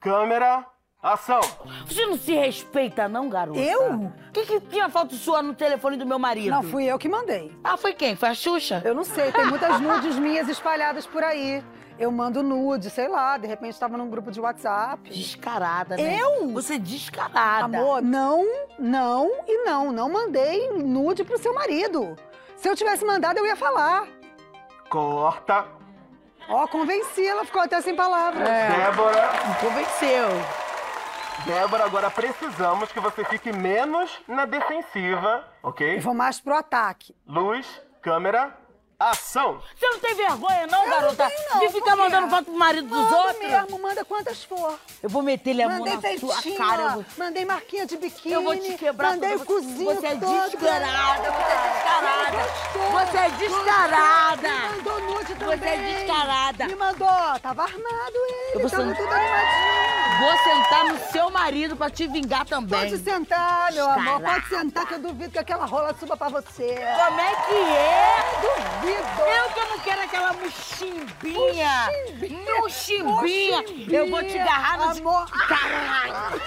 câmera, 0.01 0.65
ação. 1.03 1.41
você 1.87 2.05
não 2.07 2.17
se 2.19 2.33
respeita 2.35 3.09
não, 3.09 3.29
garota? 3.29 3.59
Eu? 3.59 3.93
O 3.93 4.13
que, 4.33 4.45
que 4.45 4.61
tinha 4.61 4.89
foto 4.89 5.15
sua 5.15 5.43
no 5.43 5.55
telefone 5.55 5.97
do 5.97 6.07
meu 6.07 6.19
marido? 6.19 6.51
Não, 6.51 6.63
fui 6.63 6.85
eu 6.85 6.99
que 6.99 7.09
mandei. 7.09 7.57
Ah, 7.65 7.77
foi 7.77 7.95
quem? 7.95 8.15
Foi 8.17 8.29
a 8.29 8.35
Xuxa? 8.35 8.83
Eu 8.85 8.95
não 8.95 9.05
sei, 9.05 9.33
tem 9.33 9.47
muitas 9.47 9.81
nudes 9.81 10.17
minhas 10.17 10.49
espalhadas 10.49 11.07
por 11.07 11.23
aí. 11.25 11.63
Eu 11.99 12.11
mando 12.11 12.43
nude, 12.43 12.89
sei 12.89 13.09
lá, 13.09 13.37
de 13.37 13.47
repente 13.47 13.73
estava 13.75 13.99
num 13.99 14.09
grupo 14.09 14.31
de 14.31 14.41
WhatsApp. 14.41 15.11
Descarada, 15.11 15.97
né? 15.97 16.19
Eu? 16.19 16.49
Você 16.53 16.75
é 16.75 16.79
descarada. 16.79 17.65
Amor, 17.79 18.01
não, 18.01 18.47
não 18.79 19.31
e 19.47 19.65
não. 19.65 19.93
Não 19.93 20.09
mandei 20.09 20.71
nude 20.71 21.25
pro 21.25 21.37
seu 21.37 21.53
marido. 21.53 22.17
Se 22.57 22.69
eu 22.69 22.75
tivesse 22.75 23.05
mandado, 23.05 23.39
eu 23.39 23.47
ia 23.47 23.57
falar. 23.57 24.07
Corta. 24.89 25.67
Ó, 26.49 26.67
convenci, 26.69 27.27
ela 27.27 27.45
ficou 27.45 27.61
até 27.61 27.81
sem 27.83 27.95
palavras. 27.95 28.49
Débora, 28.49 29.31
Me 29.47 29.55
convenceu. 29.69 30.29
Débora, 31.45 31.85
agora 31.85 32.11
precisamos 32.11 32.93
que 32.93 33.01
você 33.01 33.25
fique 33.25 33.53
menos 33.53 34.11
na 34.29 34.45
defensiva, 34.45 35.45
Eu 35.63 35.71
ok? 35.71 35.99
vou 36.01 36.15
mais 36.15 36.41
pro 36.41 36.55
ataque. 36.55 37.15
Luz, 37.27 37.67
câmera, 38.03 38.55
ação. 38.99 39.61
Você 39.75 39.89
não 39.89 39.99
tem 40.01 40.15
vergonha, 40.15 40.67
não, 40.67 40.85
Eu 40.85 40.91
garota? 40.91 41.25
não 41.25 41.31
tenho, 41.31 41.51
não, 41.55 41.61
de 41.61 41.69
ficar 41.71 41.97
mandando 41.97 42.29
foto 42.29 42.45
pro 42.45 42.55
marido 42.55 42.89
dos 42.89 42.99
Manda 42.99 43.17
outros? 43.17 43.39
mesmo, 43.39 43.79
manda 43.79 44.05
quantas 44.05 44.45
for. 44.45 44.79
Eu 45.03 45.09
vou 45.09 45.23
meter-lhe 45.23 45.63
a 45.63 45.69
mão 45.69 45.85
na 45.85 46.19
sua 46.19 46.57
cara. 46.59 46.83
Eu 46.83 46.91
vou, 46.91 47.05
mandei 47.17 47.45
marquinha 47.47 47.87
de 47.87 47.97
biquíni. 47.97 48.35
eu 48.35 48.43
vou 48.43 48.57
te 48.57 48.75
quebrar 48.77 49.13
Mandei 49.13 49.31
toda. 49.31 49.43
o 49.43 49.47
cozinho 49.47 49.95
Você 49.95 50.07
é 50.07 50.15
descarada, 50.15 51.31
você 51.33 51.53
é 51.53 51.73
descarada. 51.73 52.39
Você 52.93 53.17
é 53.17 53.31
descarada. 53.31 54.49
Me 54.49 54.69
mandou 54.77 55.01
nude 55.01 55.35
também. 55.37 55.59
Você 55.59 55.69
é 55.69 55.77
descarada. 56.05 56.67
Me 56.67 56.75
mandou. 56.75 57.41
Tava 57.43 57.63
armado 57.63 58.17
ele, 58.29 58.63
Eu 58.65 58.71
tava 58.71 58.95
tudo 58.95 59.11
animadinho. 59.13 60.00
Vou 60.21 60.37
sentar 60.39 60.85
no 60.85 60.99
seu 61.11 61.31
marido 61.31 61.75
pra 61.77 61.89
te 61.89 62.07
vingar 62.07 62.45
também. 62.45 62.79
Pode 62.79 62.99
sentar, 62.99 63.73
meu 63.73 63.89
amor. 63.89 64.21
Pode 64.21 64.49
sentar 64.49 64.87
que 64.87 64.95
eu 64.95 64.99
duvido 64.99 65.31
que 65.31 65.39
aquela 65.39 65.65
rola 65.65 65.95
suba 65.99 66.15
pra 66.15 66.29
você. 66.29 66.79
Como 67.07 67.21
é 67.21 67.35
que 67.47 67.55
é? 67.55 68.17
Duvido. 68.43 69.23
Eu 69.23 69.49
que 69.51 69.61
eu 69.61 69.67
não 69.67 69.79
quero 69.79 70.03
aquela 70.03 70.33
muximbinha. 70.35 71.89
Muximbinha. 72.13 72.61
Muximbinha. 72.61 73.63
Muximbinha. 73.63 73.99
Eu 73.99 74.11
vou 74.11 74.23
te 74.23 74.39
agarrar 74.39 74.77
no... 74.77 74.91
Amor. 74.91 75.31
Caralho. 75.49 76.43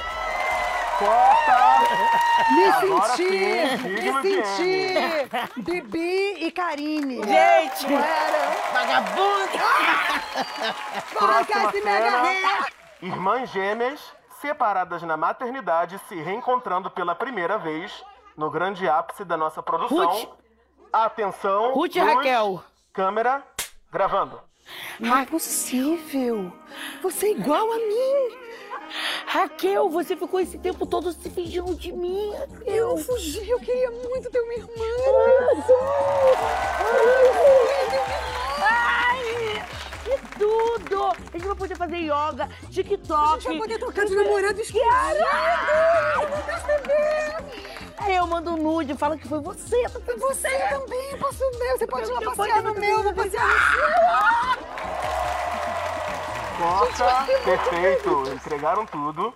Corta. 1.00 1.74
Me 2.52 2.66
Agora 2.66 3.16
senti, 3.16 3.30
sim, 3.82 3.88
me 3.90 4.22
senti. 4.22 5.62
Bibi 5.62 6.46
e 6.46 6.52
Karine. 6.52 7.16
Gente. 7.16 7.88
Vagabundo. 8.72 9.58
Porra, 11.14 11.44
Próxima 11.44 11.72
se 11.72 11.82
me 11.82 11.90
agarrei. 11.90 12.83
Irmãs 13.04 13.50
gêmeas, 13.50 14.00
separadas 14.40 15.04
na 15.04 15.18
maternidade, 15.18 16.00
se 16.08 16.16
reencontrando 16.16 16.90
pela 16.90 17.14
primeira 17.14 17.58
vez 17.58 17.92
no 18.38 18.50
grande 18.50 18.88
ápice 18.88 19.26
da 19.26 19.36
nossa 19.36 19.62
produção. 19.62 20.10
Ruth. 20.10 20.30
Atenção. 20.94 21.74
Ruth 21.74 21.98
e 21.98 22.00
luz, 22.00 22.14
Raquel. 22.14 22.64
Câmera, 22.94 23.44
gravando. 23.92 24.40
Não 25.02 25.18
é 25.18 25.26
possível. 25.26 26.54
Você 27.02 27.26
é 27.26 27.32
igual 27.32 27.74
a 27.74 27.76
mim. 27.76 28.38
Raquel, 29.28 29.90
você 29.90 30.16
ficou 30.16 30.40
esse 30.40 30.58
tempo 30.58 30.86
todo 30.86 31.12
se 31.12 31.30
fingindo 31.30 31.76
de 31.76 31.92
mim. 31.92 32.32
Eu 32.66 32.92
não 32.92 32.98
fugi, 32.98 33.50
eu 33.50 33.60
queria 33.60 33.92
muito 33.92 34.32
ter 34.32 34.40
uma 34.40 34.54
irmã. 34.54 34.70
Ai, 38.62 39.23
que 39.23 39.23
tudo! 40.44 41.04
A 41.06 41.38
gente 41.38 41.48
vai 41.48 41.56
poder 41.56 41.76
fazer 41.78 41.98
yoga, 41.98 42.50
TikTok. 42.70 43.24
A 43.24 43.34
gente 43.36 43.48
vai 43.48 43.58
poder 43.58 43.80
trocar 43.80 44.06
de 44.06 44.16
namorado 44.16 44.60
escondido. 44.60 44.88
Eu 48.08 48.28
mando 48.28 48.52
um 48.52 48.58
nude, 48.58 48.96
fala 48.96 49.18
que 49.18 49.28
foi 49.28 49.40
você. 49.40 49.78
E 49.78 50.18
você 50.18 50.50
também, 50.70 51.18
posso 51.18 51.40
ver. 51.58 51.78
Você 51.78 51.88
pode 51.88 52.10
ir 52.10 52.14
lá 52.14 52.22
Eu 52.22 52.36
passear 52.36 52.62
no 52.62 52.74
meu, 52.74 52.98
eu 52.98 53.04
vou 53.04 53.14
passear 53.14 53.48
no 53.48 53.54
seu. 53.54 53.84
Corta. 56.58 57.26
Perfeito. 57.44 58.24
Entregaram 58.34 58.86
tudo. 58.86 59.34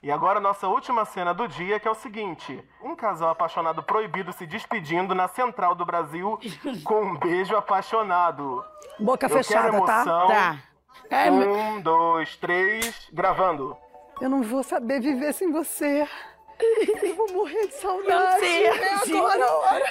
E 0.00 0.12
agora 0.12 0.38
nossa 0.38 0.68
última 0.68 1.04
cena 1.04 1.34
do 1.34 1.48
dia, 1.48 1.80
que 1.80 1.88
é 1.88 1.90
o 1.90 1.94
seguinte: 1.94 2.62
um 2.82 2.94
casal 2.94 3.30
apaixonado 3.30 3.82
proibido 3.82 4.32
se 4.32 4.46
despedindo 4.46 5.14
na 5.14 5.26
central 5.26 5.74
do 5.74 5.84
Brasil 5.84 6.38
com 6.84 7.02
um 7.02 7.16
beijo 7.16 7.56
apaixonado. 7.56 8.64
Boca 9.00 9.26
Eu 9.26 9.30
fechada, 9.30 9.70
tá? 9.84 10.02
emoção. 10.02 10.28
Tá. 10.28 10.56
Meu- 11.30 11.54
Um, 11.54 11.80
dois, 11.80 12.36
três, 12.36 13.08
gravando. 13.12 13.76
Eu 14.20 14.28
não 14.28 14.42
vou 14.42 14.62
saber 14.62 15.00
viver 15.00 15.32
sem 15.32 15.50
você. 15.52 16.08
Eu 17.02 17.14
vou 17.14 17.32
morrer 17.32 17.66
de 17.68 17.74
saudade. 17.74 18.40
sei, 18.40 18.66
É 18.66 18.94
agora 18.94 19.44
a 19.44 19.56
hora. 19.58 19.84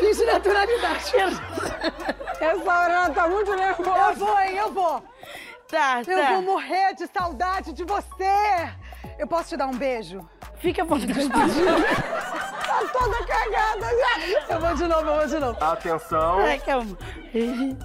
Finge 0.00 0.24
naturalidade. 0.24 1.12
Essa 2.40 2.78
hora 2.78 2.92
ela 2.94 3.10
tá 3.10 3.28
muito 3.28 3.50
Eu 3.50 3.56
nervosa. 3.58 4.14
vou, 4.24 4.40
hein? 4.40 4.56
Eu 4.56 4.72
vou. 4.72 5.02
Tá, 5.68 6.00
Eu 6.06 6.18
tá. 6.22 6.32
vou 6.32 6.42
morrer 6.42 6.94
de 6.94 7.06
saudade 7.08 7.72
de 7.74 7.84
você. 7.84 8.72
Eu 9.18 9.26
posso 9.26 9.50
te 9.50 9.56
dar 9.56 9.66
um 9.66 9.76
beijo? 9.76 10.26
Fica 10.56 10.82
à 10.82 10.84
vontade. 10.84 11.12
Tá 12.66 12.82
toda 12.92 13.24
cagada 13.24 13.86
já. 13.86 14.54
Eu 14.54 14.60
vou 14.60 14.74
de 14.74 14.86
novo, 14.86 15.08
eu 15.08 15.16
vou 15.16 15.26
de 15.26 15.38
novo. 15.38 15.64
Atenção. 15.64 16.38
Ai, 16.40 16.58
que 16.58 16.70
amor. 16.70 16.98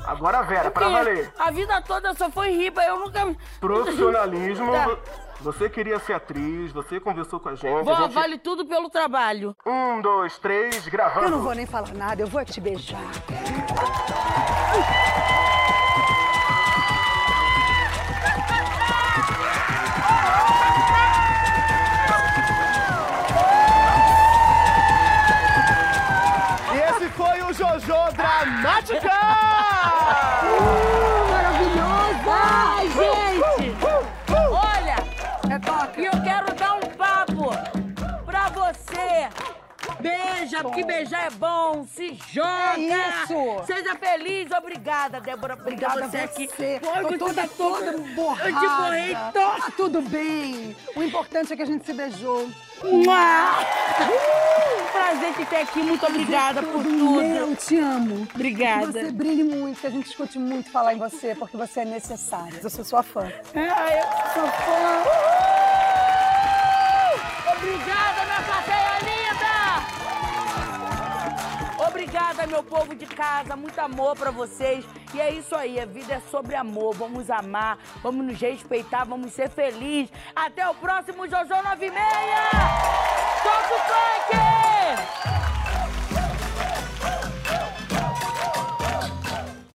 Agora 0.05 0.39
a 0.39 0.41
Vera, 0.41 0.69
pra 0.69 0.89
valer. 0.89 1.31
A 1.39 1.49
vida 1.49 1.81
toda 1.81 2.13
só 2.13 2.29
foi 2.29 2.51
riba, 2.51 2.83
eu 2.83 2.99
nunca... 2.99 3.33
Profissionalismo. 3.59 4.71
Tá. 4.81 4.97
Você 5.41 5.67
queria 5.69 5.97
ser 5.97 6.13
atriz, 6.13 6.71
você 6.71 6.99
conversou 6.99 7.39
com 7.39 7.49
a 7.49 7.55
gente. 7.55 7.83
Vó, 7.83 7.93
a 7.93 8.01
gente... 8.03 8.13
vale 8.13 8.37
tudo 8.37 8.63
pelo 8.63 8.89
trabalho. 8.91 9.55
Um, 9.65 9.99
dois, 9.99 10.37
três, 10.37 10.87
gravando. 10.87 11.25
Eu 11.25 11.31
não 11.31 11.41
vou 11.41 11.55
nem 11.55 11.65
falar 11.65 11.93
nada, 11.95 12.21
eu 12.21 12.27
vou 12.27 12.45
te 12.45 12.61
beijar. 12.61 13.01
Jojo 27.87 28.11
Dramática! 28.11 29.10
Beija, 40.51 40.63
porque 40.63 40.83
beijar 40.83 41.27
é 41.27 41.29
bom. 41.29 41.85
Se 41.85 42.17
joga. 42.33 42.73
É 42.77 42.79
isso. 42.79 43.65
Seja 43.65 43.95
feliz. 43.95 44.51
Obrigada, 44.51 45.21
Débora, 45.21 45.55
por 45.55 45.63
Obrigada 45.63 46.07
você 46.07 46.17
a 46.17 46.23
aqui. 46.25 46.47
você. 46.47 46.81
Ai, 46.93 47.01
Tô 47.01 47.07
você 47.09 47.17
toda, 47.17 47.47
toda 47.47 47.97
borrada. 48.15 48.49
Eu 48.49 48.59
te 48.59 48.67
borrei 48.67 49.15
toda. 49.33 49.61
Tá 49.61 49.71
tudo 49.77 50.01
bem. 50.01 50.75
O 50.95 51.01
importante 51.03 51.53
é 51.53 51.55
que 51.55 51.61
a 51.61 51.65
gente 51.65 51.85
se 51.85 51.93
beijou. 51.93 52.49
Mua. 52.83 53.65
Prazer 54.91 55.33
te 55.35 55.45
ter 55.45 55.57
aqui. 55.57 55.79
Muito 55.79 56.05
obrigada 56.05 56.61
por 56.61 56.83
tudo. 56.83 57.21
Eu 57.21 57.55
te 57.55 57.77
amo. 57.79 58.27
Obrigada. 58.35 58.87
Que 58.87 58.91
você 58.91 59.11
brilhe 59.11 59.43
muito, 59.43 59.79
que 59.79 59.87
a 59.87 59.89
gente 59.89 60.07
escute 60.07 60.37
muito 60.37 60.69
falar 60.69 60.93
em 60.95 60.97
você, 60.97 61.33
porque 61.35 61.55
você 61.55 61.81
é 61.81 61.85
necessária. 61.85 62.59
Eu 62.61 62.69
sou 62.69 62.83
sua 62.83 63.03
fã. 63.03 63.31
Ai, 63.55 63.99
eu 63.99 64.33
sou 64.33 64.47
fã. 64.51 65.03
Obrigada, 65.03 65.40
meu 72.51 72.63
povo 72.63 72.93
de 72.93 73.05
casa, 73.05 73.55
muito 73.55 73.79
amor 73.79 74.15
pra 74.17 74.29
vocês. 74.29 74.85
E 75.13 75.21
é 75.21 75.31
isso 75.31 75.55
aí, 75.55 75.79
a 75.79 75.85
vida 75.85 76.15
é 76.15 76.19
sobre 76.19 76.53
amor. 76.53 76.93
Vamos 76.95 77.29
amar, 77.29 77.77
vamos 78.03 78.25
nos 78.25 78.39
respeitar, 78.39 79.05
vamos 79.05 79.31
ser 79.31 79.49
felizes. 79.49 80.11
Até 80.35 80.67
o 80.69 80.75
próximo 80.75 81.27
Jojo 81.29 81.47
96! 81.47 81.95
Toca 83.41 83.73
o 83.73 83.79
funk! 83.79 85.40